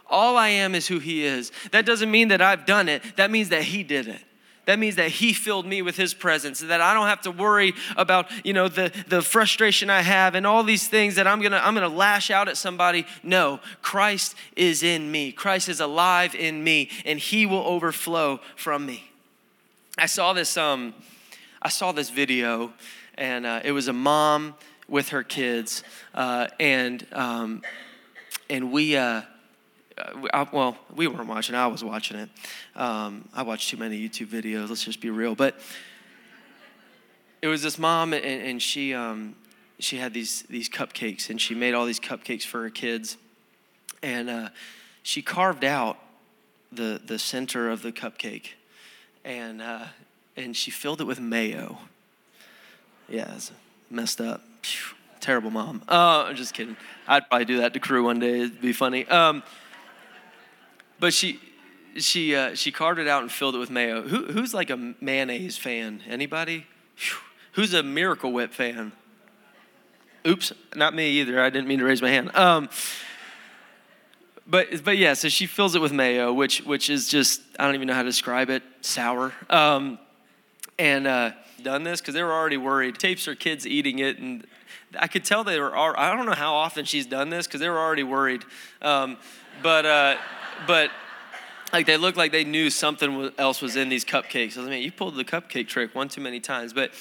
All 0.07 0.37
I 0.37 0.49
am 0.49 0.75
is 0.75 0.85
who 0.85 0.99
he 0.99 1.25
is. 1.25 1.51
That 1.71 1.83
doesn't 1.83 2.11
mean 2.11 2.27
that 2.27 2.43
I've 2.43 2.67
done 2.67 2.89
it. 2.89 3.01
That 3.15 3.31
means 3.31 3.49
that 3.49 3.63
he 3.63 3.81
did 3.81 4.07
it 4.07 4.21
that 4.65 4.79
means 4.79 4.95
that 4.95 5.09
he 5.09 5.33
filled 5.33 5.65
me 5.65 5.81
with 5.81 5.97
his 5.97 6.13
presence 6.13 6.59
that 6.59 6.81
i 6.81 6.93
don't 6.93 7.07
have 7.07 7.21
to 7.21 7.31
worry 7.31 7.73
about 7.97 8.29
you 8.45 8.53
know 8.53 8.67
the, 8.67 8.91
the 9.07 9.21
frustration 9.21 9.89
i 9.89 10.01
have 10.01 10.35
and 10.35 10.47
all 10.47 10.63
these 10.63 10.87
things 10.87 11.15
that 11.15 11.27
i'm 11.27 11.41
gonna 11.41 11.61
i'm 11.63 11.73
gonna 11.73 11.87
lash 11.87 12.31
out 12.31 12.47
at 12.47 12.57
somebody. 12.57 13.05
No 13.21 13.59
christ 13.81 14.35
is 14.55 14.83
in 14.83 15.11
me. 15.11 15.31
Christ 15.31 15.69
is 15.69 15.79
alive 15.79 16.35
in 16.35 16.63
me 16.63 16.89
and 17.05 17.19
he 17.19 17.45
will 17.45 17.63
overflow 17.65 18.39
from 18.55 18.85
me. 18.85 19.11
I 19.97 20.05
saw 20.05 20.33
this 20.33 20.57
um 20.57 20.93
i 21.61 21.69
saw 21.69 21.91
this 21.91 22.09
video 22.09 22.73
and 23.15 23.45
uh, 23.45 23.61
it 23.63 23.71
was 23.71 23.87
a 23.87 23.93
mom 23.93 24.55
with 24.87 25.09
her 25.09 25.23
kids 25.23 25.83
uh, 26.13 26.47
and 26.59 27.05
um, 27.11 27.61
and 28.49 28.71
we 28.71 28.97
uh, 28.97 29.21
I, 30.33 30.47
well, 30.51 30.77
we 30.95 31.07
weren't 31.07 31.27
watching. 31.27 31.55
I 31.55 31.67
was 31.67 31.83
watching 31.83 32.17
it. 32.17 32.29
Um, 32.75 33.27
I 33.33 33.43
watched 33.43 33.69
too 33.69 33.77
many 33.77 33.97
YouTube 33.97 34.27
videos. 34.27 34.69
Let's 34.69 34.83
just 34.83 35.01
be 35.01 35.09
real. 35.09 35.35
But 35.35 35.55
it 37.41 37.47
was 37.47 37.61
this 37.61 37.77
mom, 37.77 38.13
and, 38.13 38.23
and 38.23 38.61
she 38.61 38.93
um, 38.93 39.35
she 39.79 39.97
had 39.97 40.13
these 40.13 40.43
these 40.43 40.69
cupcakes, 40.69 41.29
and 41.29 41.39
she 41.39 41.53
made 41.53 41.73
all 41.73 41.85
these 41.85 41.99
cupcakes 41.99 42.43
for 42.43 42.61
her 42.61 42.69
kids, 42.69 43.17
and 44.01 44.29
uh, 44.29 44.49
she 45.03 45.21
carved 45.21 45.63
out 45.63 45.97
the 46.71 47.01
the 47.05 47.19
center 47.19 47.69
of 47.69 47.81
the 47.81 47.91
cupcake, 47.91 48.51
and 49.23 49.61
uh, 49.61 49.85
and 50.35 50.55
she 50.55 50.71
filled 50.71 51.01
it 51.01 51.05
with 51.05 51.19
mayo. 51.19 51.79
Yeah, 53.09 53.35
it's 53.35 53.51
messed 53.89 54.21
up. 54.21 54.41
Phew, 54.61 54.95
terrible 55.19 55.51
mom. 55.51 55.83
Uh, 55.87 56.23
I'm 56.27 56.35
just 56.35 56.53
kidding. 56.53 56.77
I'd 57.07 57.27
probably 57.27 57.45
do 57.45 57.57
that 57.57 57.73
to 57.73 57.79
Krew 57.79 58.03
one 58.03 58.19
day. 58.19 58.39
It'd 58.39 58.61
be 58.61 58.73
funny. 58.73 59.05
Um, 59.07 59.43
but 61.03 61.13
she 61.13 61.37
she 61.97 62.33
uh, 62.33 62.55
she 62.55 62.71
carved 62.71 62.97
it 62.97 63.09
out 63.09 63.23
and 63.23 63.29
filled 63.29 63.55
it 63.55 63.57
with 63.57 63.69
mayo. 63.69 64.03
Who, 64.03 64.23
who's 64.27 64.53
like 64.53 64.69
a 64.69 64.95
mayonnaise 65.01 65.57
fan? 65.57 66.01
Anybody? 66.07 66.65
Whew. 66.95 67.17
Who's 67.51 67.73
a 67.73 67.83
Miracle 67.83 68.31
Whip 68.31 68.53
fan? 68.53 68.93
Oops, 70.25 70.53
not 70.73 70.95
me 70.95 71.09
either. 71.19 71.43
I 71.43 71.49
didn't 71.49 71.67
mean 71.67 71.79
to 71.79 71.85
raise 71.85 72.01
my 72.01 72.07
hand. 72.07 72.33
Um, 72.37 72.69
but 74.47 74.81
but 74.85 74.97
yeah, 74.97 75.13
so 75.13 75.27
she 75.27 75.45
fills 75.45 75.75
it 75.75 75.81
with 75.81 75.91
mayo, 75.91 76.31
which 76.31 76.61
which 76.61 76.89
is 76.89 77.09
just 77.09 77.41
I 77.59 77.65
don't 77.65 77.75
even 77.75 77.89
know 77.89 77.95
how 77.95 78.03
to 78.03 78.09
describe 78.09 78.49
it. 78.49 78.63
Sour. 78.79 79.33
Um, 79.49 79.99
and 80.79 81.05
uh, 81.05 81.31
done 81.61 81.83
this 81.83 81.99
because 81.99 82.13
they 82.13 82.23
were 82.23 82.31
already 82.31 82.55
worried. 82.55 82.97
Tapes 82.97 83.25
her 83.25 83.35
kids 83.35 83.67
eating 83.67 83.99
it, 83.99 84.19
and 84.19 84.47
I 84.97 85.07
could 85.07 85.25
tell 85.25 85.43
they 85.43 85.59
were. 85.59 85.75
I 85.77 86.15
don't 86.15 86.25
know 86.25 86.31
how 86.31 86.53
often 86.53 86.85
she's 86.85 87.05
done 87.05 87.29
this 87.29 87.45
because 87.45 87.59
they 87.59 87.67
were 87.67 87.79
already 87.79 88.03
worried. 88.03 88.45
Um, 88.81 89.17
but. 89.61 89.85
Uh, 89.85 90.15
but 90.67 90.91
like 91.73 91.87
they 91.87 91.97
looked 91.97 92.17
like 92.17 92.31
they 92.31 92.43
knew 92.43 92.69
something 92.69 93.31
else 93.37 93.61
was 93.61 93.75
in 93.75 93.89
these 93.89 94.05
cupcakes. 94.05 94.41
I 94.41 94.45
was 94.45 94.57
like, 94.57 94.69
man, 94.69 94.81
you 94.81 94.91
pulled 94.91 95.15
the 95.15 95.25
cupcake 95.25 95.67
trick 95.67 95.95
one 95.95 96.07
too 96.07 96.21
many 96.21 96.39
times. 96.39 96.71
But 96.71 96.91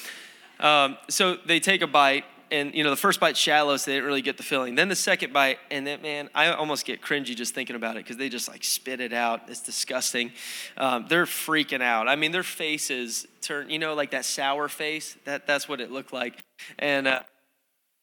um, 0.59 0.97
so 1.09 1.37
they 1.45 1.59
take 1.59 1.81
a 1.81 1.87
bite, 1.87 2.25
and 2.51 2.73
you 2.73 2.83
know 2.83 2.89
the 2.89 2.95
first 2.95 3.19
bite's 3.19 3.39
shallow, 3.39 3.77
so 3.77 3.91
they 3.91 3.97
didn't 3.97 4.07
really 4.07 4.23
get 4.23 4.37
the 4.37 4.43
filling. 4.43 4.75
Then 4.75 4.89
the 4.89 4.95
second 4.95 5.31
bite, 5.31 5.59
and 5.69 5.85
then 5.85 6.01
man, 6.01 6.29
I 6.33 6.51
almost 6.51 6.85
get 6.85 7.01
cringy 7.01 7.35
just 7.35 7.53
thinking 7.53 7.75
about 7.75 7.97
it 7.97 8.03
because 8.03 8.17
they 8.17 8.29
just 8.29 8.47
like 8.47 8.63
spit 8.63 8.99
it 8.99 9.13
out. 9.13 9.41
It's 9.47 9.61
disgusting. 9.61 10.31
Um, 10.75 11.05
they're 11.07 11.25
freaking 11.25 11.81
out. 11.81 12.07
I 12.07 12.15
mean, 12.15 12.31
their 12.31 12.43
faces 12.43 13.27
turn, 13.41 13.69
you 13.69 13.79
know, 13.79 13.93
like 13.93 14.11
that 14.11 14.25
sour 14.25 14.67
face. 14.67 15.17
That 15.25 15.45
that's 15.45 15.69
what 15.69 15.81
it 15.81 15.91
looked 15.91 16.13
like, 16.13 16.43
and. 16.79 17.07
Uh, 17.07 17.21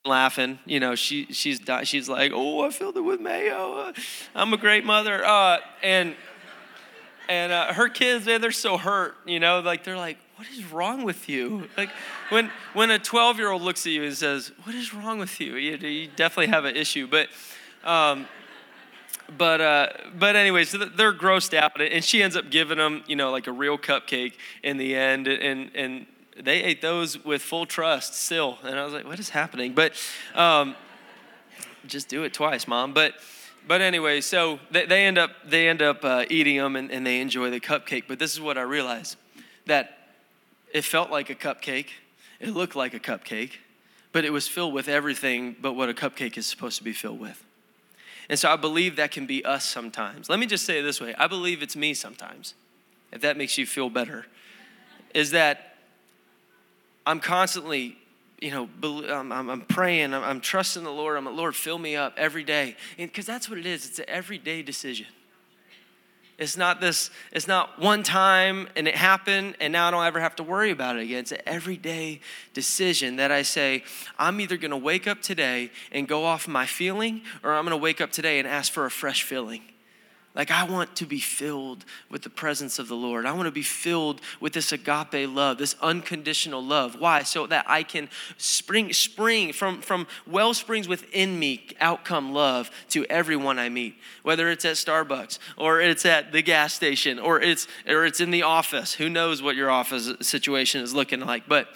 laughing. 0.04 0.58
You 0.64 0.80
know, 0.80 0.94
she 0.94 1.26
she's 1.26 1.60
she's 1.84 2.08
like, 2.08 2.32
"Oh, 2.34 2.64
I 2.66 2.70
filled 2.70 2.96
it 2.96 3.02
with 3.02 3.20
mayo. 3.20 3.92
I'm 4.34 4.52
a 4.52 4.56
great 4.56 4.84
mother." 4.84 5.24
Uh, 5.24 5.58
and 5.82 6.14
and 7.28 7.52
uh, 7.52 7.72
her 7.72 7.88
kids, 7.88 8.26
man, 8.26 8.40
they're 8.40 8.52
so 8.52 8.76
hurt. 8.76 9.14
You 9.26 9.40
know, 9.40 9.60
like 9.60 9.84
they're 9.84 9.96
like, 9.96 10.18
"What 10.36 10.48
is 10.48 10.64
wrong 10.72 11.04
with 11.04 11.28
you?" 11.28 11.68
Like 11.76 11.90
when 12.30 12.50
when 12.72 12.90
a 12.90 12.98
12 12.98 13.38
year 13.38 13.50
old 13.50 13.62
looks 13.62 13.86
at 13.86 13.92
you 13.92 14.04
and 14.04 14.14
says, 14.14 14.52
"What 14.64 14.74
is 14.74 14.94
wrong 14.94 15.18
with 15.18 15.40
you?" 15.40 15.56
You, 15.56 15.76
you 15.76 16.08
definitely 16.16 16.48
have 16.48 16.64
an 16.64 16.76
issue. 16.76 17.06
But 17.06 17.28
um, 17.84 18.26
but 19.36 19.60
uh, 19.60 19.88
but 20.18 20.34
anyway, 20.34 20.64
so 20.64 20.78
they're 20.78 21.14
grossed 21.14 21.54
out, 21.54 21.80
and 21.80 22.04
she 22.04 22.22
ends 22.22 22.36
up 22.36 22.50
giving 22.50 22.78
them, 22.78 23.04
you 23.06 23.16
know, 23.16 23.30
like 23.30 23.46
a 23.46 23.52
real 23.52 23.78
cupcake 23.78 24.34
in 24.62 24.76
the 24.76 24.96
end, 24.96 25.28
and 25.28 25.70
and 25.74 26.06
they 26.44 26.62
ate 26.62 26.83
those 26.83 27.22
with 27.24 27.42
full 27.42 27.66
trust 27.66 28.14
still, 28.14 28.59
and 28.62 28.79
I 28.79 28.85
was 28.85 28.92
like, 28.92 29.07
what 29.07 29.18
is 29.18 29.31
happening? 29.31 29.74
But 29.74 29.92
um, 30.35 30.74
just 31.87 32.09
do 32.09 32.24
it 32.24 32.33
twice, 32.33 32.66
mom. 32.66 32.92
But 32.92 33.14
but 33.66 33.81
anyway, 33.81 34.20
so 34.20 34.59
they, 34.70 34.87
they 34.87 35.07
end 35.07 35.18
up 35.18 35.31
they 35.44 35.68
end 35.68 35.83
up 35.83 36.05
uh, 36.05 36.24
eating 36.31 36.57
them, 36.57 36.76
and, 36.76 36.90
and 36.90 37.07
they 37.07 37.20
enjoy 37.20 37.50
the 37.50 37.61
cupcake. 37.61 38.05
But 38.09 38.18
this 38.18 38.33
is 38.33 38.40
what 38.40 38.59
I 38.59 38.62
realized 38.62 39.16
that 39.66 39.98
it 40.72 40.85
felt 40.85 41.11
like 41.11 41.31
a 41.31 41.35
cupcake, 41.35 41.88
it 42.38 42.50
looked 42.50 42.76
like 42.76 42.94
a 42.94 43.00
cupcake, 43.00 43.53
but 44.12 44.24
it 44.24 44.33
was 44.33 44.48
filled 44.48 44.72
with 44.72 44.88
everything 44.88 45.57
but 45.61 45.74
what 45.74 45.88
a 45.88 45.94
cupcake 45.94 46.37
is 46.38 46.46
supposed 46.46 46.79
to 46.79 46.85
be 46.85 46.92
filled 46.92 47.20
with. 47.20 47.44
And 48.29 48.38
so 48.38 48.50
I 48.50 48.57
believe 48.57 48.96
that 48.96 49.11
can 49.11 49.26
be 49.26 49.44
us 49.44 49.64
sometimes. 49.64 50.29
Let 50.29 50.38
me 50.38 50.46
just 50.46 50.64
say 50.64 50.79
it 50.79 50.83
this 50.83 51.00
way 51.00 51.14
I 51.16 51.26
believe 51.26 51.62
it's 51.62 51.76
me 51.76 51.94
sometimes, 51.94 52.55
if 53.12 53.20
that 53.22 53.37
makes 53.37 53.59
you 53.59 53.66
feel 53.66 53.90
better. 53.90 54.26
Is 55.12 55.33
that 55.33 55.69
I'm 57.06 57.20
constantly, 57.20 57.96
you 58.40 58.50
know, 58.50 58.68
I'm, 58.82 59.32
I'm 59.32 59.60
praying, 59.62 60.14
I'm, 60.14 60.40
trusting 60.40 60.84
the 60.84 60.90
Lord. 60.90 61.16
I'm 61.16 61.24
like, 61.24 61.34
Lord, 61.34 61.56
fill 61.56 61.78
me 61.78 61.96
up 61.96 62.14
every 62.16 62.44
day. 62.44 62.76
Because 62.96 63.26
that's 63.26 63.48
what 63.48 63.58
it 63.58 63.66
is, 63.66 63.86
it's 63.86 63.98
an 63.98 64.06
everyday 64.08 64.62
decision. 64.62 65.06
It's 66.40 66.56
not 66.56 66.80
this, 66.80 67.10
it's 67.32 67.46
not 67.46 67.78
one 67.78 68.02
time 68.02 68.66
and 68.74 68.88
it 68.88 68.96
happened 68.96 69.56
and 69.60 69.74
now 69.74 69.88
I 69.88 69.90
don't 69.90 70.06
ever 70.06 70.20
have 70.20 70.36
to 70.36 70.42
worry 70.42 70.70
about 70.70 70.96
it 70.96 71.02
again. 71.02 71.18
It's 71.18 71.32
an 71.32 71.42
everyday 71.44 72.20
decision 72.54 73.16
that 73.16 73.30
I 73.30 73.42
say, 73.42 73.84
I'm 74.18 74.40
either 74.40 74.56
gonna 74.56 74.78
wake 74.78 75.06
up 75.06 75.20
today 75.20 75.70
and 75.92 76.08
go 76.08 76.24
off 76.24 76.48
my 76.48 76.64
feeling 76.64 77.20
or 77.44 77.52
I'm 77.52 77.64
gonna 77.64 77.76
wake 77.76 78.00
up 78.00 78.10
today 78.10 78.38
and 78.38 78.48
ask 78.48 78.72
for 78.72 78.86
a 78.86 78.90
fresh 78.90 79.22
feeling. 79.22 79.60
Like, 80.33 80.53
I 80.53 80.62
want 80.62 80.95
to 80.97 81.07
be 81.07 81.19
filled 81.19 81.85
with 82.09 82.23
the 82.23 82.31
presence 82.31 82.79
of 82.79 82.87
the 82.87 82.95
Lord. 82.95 83.27
I 83.27 83.33
want 83.33 83.47
to 83.47 83.53
be 83.53 83.62
filled 83.62 84.21
with 84.38 84.53
this 84.53 84.71
agape 84.71 85.29
love, 85.29 85.59
this 85.59 85.75
unconditional 85.83 86.64
love. 86.64 87.01
Why? 87.01 87.25
So 87.25 87.49
that 87.49 87.64
I 87.69 87.83
can 87.83 88.09
spring, 88.38 88.93
spring 88.93 89.53
from, 89.53 89.83
from 89.83 90.07
well 90.29 90.55
springs 90.55 90.87
within 90.87 91.37
me, 91.37 91.66
outcome 91.81 92.33
love 92.33 92.71
to 92.90 93.05
everyone 93.07 93.59
I 93.59 93.71
meet, 93.71 93.97
whether 94.23 94.49
it's 94.49 94.64
at 94.64 94.77
Starbucks 94.77 95.40
or 95.57 95.81
it's 95.81 96.07
at 96.07 96.31
the 96.31 96.43
gas 96.43 96.75
station 96.75 97.19
or 97.19 97.40
it's, 97.40 97.66
or 97.88 98.05
it's 98.05 98.21
in 98.21 98.31
the 98.31 98.45
office. 98.45 98.95
Who 98.95 99.09
knows 99.09 99.43
what 99.43 99.57
your 99.57 99.71
office 99.71 100.12
situation 100.21 100.81
is 100.81 100.95
looking 100.95 101.21
like? 101.21 101.49
But 101.49 101.66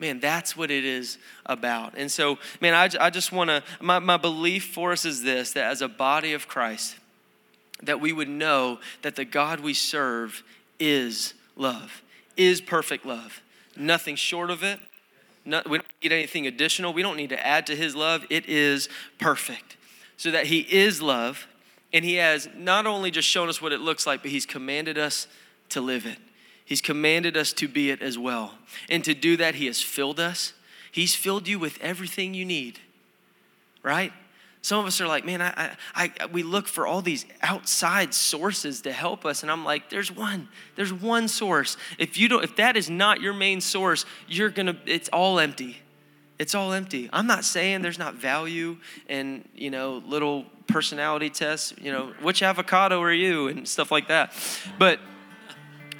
man, 0.00 0.18
that's 0.18 0.56
what 0.56 0.72
it 0.72 0.84
is 0.84 1.18
about. 1.46 1.94
And 1.96 2.10
so, 2.10 2.38
man, 2.60 2.74
I, 2.74 3.06
I 3.06 3.10
just 3.10 3.30
want 3.30 3.50
to, 3.50 3.62
my, 3.80 4.00
my 4.00 4.16
belief 4.16 4.72
for 4.72 4.90
us 4.90 5.04
is 5.04 5.22
this 5.22 5.52
that 5.52 5.70
as 5.70 5.80
a 5.80 5.88
body 5.88 6.32
of 6.32 6.48
Christ, 6.48 6.96
that 7.86 8.00
we 8.00 8.12
would 8.12 8.28
know 8.28 8.78
that 9.02 9.16
the 9.16 9.24
God 9.24 9.60
we 9.60 9.74
serve 9.74 10.42
is 10.78 11.34
love, 11.56 12.02
is 12.36 12.60
perfect 12.60 13.06
love. 13.06 13.40
Nothing 13.76 14.16
short 14.16 14.50
of 14.50 14.62
it. 14.62 14.78
No, 15.44 15.62
we 15.68 15.78
don't 15.78 15.88
need 16.02 16.12
anything 16.12 16.46
additional. 16.46 16.92
We 16.92 17.02
don't 17.02 17.16
need 17.16 17.30
to 17.30 17.46
add 17.46 17.66
to 17.66 17.76
his 17.76 17.94
love. 17.94 18.24
It 18.30 18.46
is 18.46 18.88
perfect. 19.18 19.76
So 20.16 20.30
that 20.30 20.46
he 20.46 20.60
is 20.60 21.02
love, 21.02 21.46
and 21.92 22.04
he 22.04 22.14
has 22.14 22.48
not 22.56 22.86
only 22.86 23.10
just 23.10 23.28
shown 23.28 23.48
us 23.48 23.60
what 23.60 23.72
it 23.72 23.80
looks 23.80 24.06
like, 24.06 24.22
but 24.22 24.30
he's 24.30 24.46
commanded 24.46 24.96
us 24.96 25.26
to 25.70 25.80
live 25.80 26.06
it. 26.06 26.18
He's 26.64 26.80
commanded 26.80 27.36
us 27.36 27.52
to 27.54 27.68
be 27.68 27.90
it 27.90 28.00
as 28.00 28.16
well. 28.16 28.54
And 28.88 29.04
to 29.04 29.12
do 29.12 29.36
that, 29.36 29.56
he 29.56 29.66
has 29.66 29.82
filled 29.82 30.18
us. 30.18 30.54
He's 30.90 31.14
filled 31.14 31.46
you 31.46 31.58
with 31.58 31.78
everything 31.82 32.32
you 32.32 32.44
need, 32.44 32.78
right? 33.82 34.12
Some 34.64 34.78
of 34.78 34.86
us 34.86 34.98
are 35.02 35.06
like, 35.06 35.26
man, 35.26 35.42
I, 35.42 35.76
I, 35.94 36.10
I, 36.18 36.24
we 36.32 36.42
look 36.42 36.68
for 36.68 36.86
all 36.86 37.02
these 37.02 37.26
outside 37.42 38.14
sources 38.14 38.80
to 38.80 38.92
help 38.92 39.26
us, 39.26 39.42
and 39.42 39.52
I'm 39.52 39.62
like, 39.62 39.90
there's 39.90 40.10
one, 40.10 40.48
there's 40.74 40.90
one 40.90 41.28
source. 41.28 41.76
If 41.98 42.16
you 42.16 42.30
don't, 42.30 42.42
if 42.42 42.56
that 42.56 42.74
is 42.74 42.88
not 42.88 43.20
your 43.20 43.34
main 43.34 43.60
source, 43.60 44.06
you're 44.26 44.48
gonna, 44.48 44.78
it's 44.86 45.10
all 45.10 45.38
empty. 45.38 45.82
It's 46.38 46.54
all 46.54 46.72
empty. 46.72 47.10
I'm 47.12 47.26
not 47.26 47.44
saying 47.44 47.82
there's 47.82 47.98
not 47.98 48.14
value 48.14 48.78
in, 49.06 49.46
you 49.54 49.68
know, 49.68 50.02
little 50.06 50.46
personality 50.66 51.28
tests, 51.28 51.74
you 51.78 51.92
know, 51.92 52.14
which 52.22 52.42
avocado 52.42 53.02
are 53.02 53.12
you 53.12 53.48
and 53.48 53.68
stuff 53.68 53.90
like 53.90 54.08
that. 54.08 54.32
But 54.78 54.98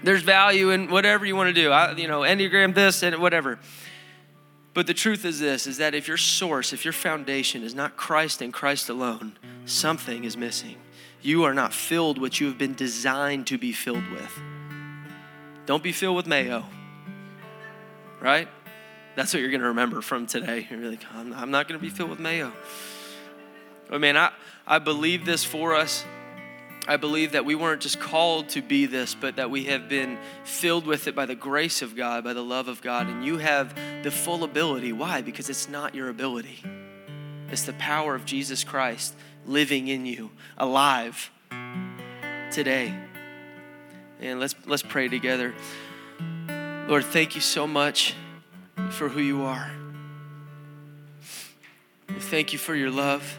there's 0.03 0.23
value 0.23 0.71
in 0.71 0.91
whatever 0.91 1.27
you 1.27 1.37
want 1.37 1.55
to 1.55 1.63
do. 1.63 1.71
I, 1.71 1.93
you 1.97 2.09
know, 2.09 2.21
Enneagram 2.21 2.75
this 2.75 3.03
and 3.03 3.17
whatever. 3.17 3.59
But 4.75 4.89
the 4.89 4.95
truth 4.95 5.25
is 5.25 5.39
this 5.39 5.67
is 5.67 5.79
that 5.79 5.95
if 5.95 6.09
your 6.09 6.17
source, 6.17 6.73
if 6.73 6.85
your 6.85 6.93
foundation 6.93 7.63
is 7.63 7.75
not 7.75 7.97
Christ 7.97 8.43
and 8.43 8.53
Christ 8.53 8.89
alone, 8.89 9.39
something 9.65 10.25
is 10.25 10.37
missing. 10.37 10.77
You 11.23 11.45
are 11.45 11.55
not 11.55 11.73
filled 11.73 12.21
what 12.21 12.41
you 12.41 12.49
have 12.49 12.59
been 12.59 12.75
designed 12.75 13.47
to 13.47 13.57
be 13.57 13.73
filled 13.73 14.07
with. 14.11 14.39
Don't 15.65 15.83
be 15.83 15.93
filled 15.93 16.17
with 16.17 16.27
mayo. 16.27 16.65
Right? 18.21 18.49
That's 19.17 19.33
what 19.33 19.41
you're 19.41 19.51
going 19.51 19.61
to 19.61 19.69
remember 19.69 20.03
from 20.03 20.27
today. 20.27 20.67
You're 20.69 20.91
like, 20.91 21.05
I'm, 21.15 21.51
not 21.51 21.69
going 21.69 21.79
to 21.79 21.83
be 21.83 21.89
filled 21.89 22.11
with 22.11 22.19
mayo. 22.19 22.53
But 23.89 24.01
man, 24.01 24.17
I, 24.17 24.33
I 24.67 24.81
believe 24.81 25.25
this 25.25 25.45
for 25.45 25.75
us 25.75 26.05
I 26.87 26.99
believe 26.99 27.33
that 27.33 27.45
we 27.45 27.55
weren't 27.55 27.81
just 27.81 27.99
called 27.99 28.51
to 28.51 28.61
be 28.63 28.85
this, 28.87 29.15
but 29.15 29.37
that 29.37 29.51
we 29.51 29.65
have 29.65 29.89
been 29.89 30.19
filled 30.45 30.87
with 30.87 31.07
it 31.07 31.15
by 31.15 31.25
the 31.25 31.35
grace 31.35 31.81
of 31.81 31.97
God, 31.97 32.25
by 32.25 32.35
the 32.35 32.45
love 32.45 32.69
of 32.69 32.83
God. 32.83 33.07
And 33.07 33.25
you 33.25 33.39
have 33.39 33.75
the 34.03 34.11
full 34.11 34.45
ability. 34.45 34.93
Why? 34.93 35.23
Because 35.23 35.49
it's 35.49 35.69
not 35.69 35.95
your 35.95 36.11
ability, 36.11 36.63
it's 37.51 37.63
the 37.63 37.73
power 37.75 38.15
of 38.15 38.25
Jesus 38.25 38.65
Christ 38.65 39.15
living 39.47 39.89
in 39.89 40.07
you, 40.07 40.31
alive 40.59 41.31
today. 42.51 42.95
And 44.21 44.41
let's, 44.41 44.55
let's 44.67 44.83
pray 44.83 45.09
together. 45.09 45.55
Lord, 46.89 47.05
thank 47.05 47.35
you 47.35 47.41
so 47.41 47.67
much 47.67 48.15
for 48.91 49.09
who 49.09 49.21
you 49.21 49.43
are. 49.43 49.71
Thank 52.19 52.53
you 52.53 52.59
for 52.59 52.75
your 52.75 52.91
love. 52.91 53.39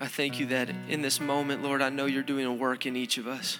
I 0.00 0.06
thank 0.06 0.40
you 0.40 0.46
that 0.46 0.70
in 0.88 1.02
this 1.02 1.20
moment, 1.20 1.62
Lord, 1.62 1.82
I 1.82 1.90
know 1.90 2.06
you're 2.06 2.22
doing 2.22 2.46
a 2.46 2.52
work 2.52 2.86
in 2.86 2.96
each 2.96 3.18
of 3.18 3.28
us. 3.28 3.58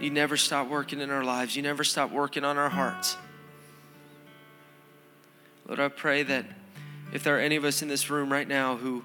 You 0.00 0.10
never 0.10 0.36
stop 0.36 0.68
working 0.68 1.00
in 1.00 1.10
our 1.10 1.22
lives, 1.22 1.54
you 1.54 1.62
never 1.62 1.84
stop 1.84 2.10
working 2.10 2.44
on 2.44 2.58
our 2.58 2.68
hearts. 2.68 3.16
Lord, 5.66 5.78
I 5.78 5.88
pray 5.88 6.24
that 6.24 6.44
if 7.12 7.22
there 7.22 7.36
are 7.36 7.40
any 7.40 7.54
of 7.54 7.64
us 7.64 7.80
in 7.80 7.88
this 7.88 8.10
room 8.10 8.30
right 8.30 8.46
now 8.46 8.76
who 8.76 9.04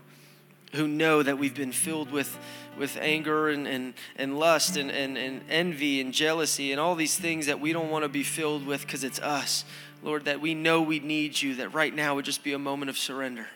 who 0.73 0.87
know 0.87 1.23
that 1.23 1.37
we've 1.37 1.55
been 1.55 1.71
filled 1.71 2.11
with, 2.11 2.37
with 2.77 2.97
anger 3.01 3.49
and, 3.49 3.67
and, 3.67 3.93
and 4.15 4.37
lust 4.37 4.77
and, 4.77 4.91
and, 4.91 5.17
and 5.17 5.41
envy 5.49 5.99
and 5.99 6.13
jealousy 6.13 6.71
and 6.71 6.79
all 6.79 6.95
these 6.95 7.17
things 7.17 7.47
that 7.47 7.59
we 7.59 7.73
don't 7.73 7.89
want 7.89 8.03
to 8.03 8.09
be 8.09 8.23
filled 8.23 8.65
with 8.65 8.81
because 8.81 9.03
it's 9.03 9.19
us. 9.19 9.65
Lord, 10.03 10.25
that 10.25 10.39
we 10.39 10.53
know 10.53 10.81
we 10.81 10.99
need 10.99 11.41
you, 11.41 11.55
that 11.55 11.73
right 11.73 11.93
now 11.93 12.15
would 12.15 12.25
just 12.25 12.43
be 12.43 12.53
a 12.53 12.59
moment 12.59 12.89
of 12.89 12.97
surrender. 12.97 13.47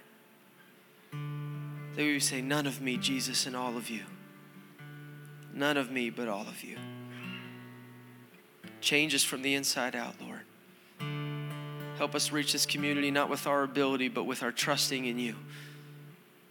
That 1.95 2.03
we 2.03 2.13
would 2.13 2.23
say, 2.23 2.41
None 2.41 2.65
of 2.65 2.81
me, 2.81 2.97
Jesus, 2.97 3.45
and 3.45 3.55
all 3.55 3.77
of 3.77 3.89
you. 3.89 4.01
None 5.53 5.77
of 5.77 5.91
me, 5.91 6.09
but 6.09 6.27
all 6.27 6.47
of 6.47 6.63
you. 6.63 6.77
Change 8.81 9.15
us 9.15 9.23
from 9.23 9.43
the 9.43 9.53
inside 9.53 9.95
out, 9.95 10.15
Lord. 10.19 10.41
Help 11.97 12.15
us 12.15 12.31
reach 12.31 12.51
this 12.51 12.65
community 12.65 13.11
not 13.11 13.29
with 13.29 13.45
our 13.47 13.63
ability, 13.63 14.09
but 14.09 14.23
with 14.23 14.43
our 14.43 14.51
trusting 14.51 15.05
in 15.05 15.19
you, 15.19 15.35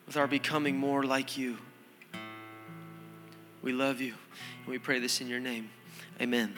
with 0.06 0.16
our 0.16 0.26
becoming 0.26 0.76
more 0.76 1.02
like 1.02 1.36
you. 1.36 1.58
We 3.60 3.72
love 3.72 4.00
you, 4.00 4.14
and 4.60 4.68
we 4.68 4.78
pray 4.78 4.98
this 4.98 5.20
in 5.20 5.28
your 5.28 5.40
name. 5.40 5.70
Amen. 6.20 6.54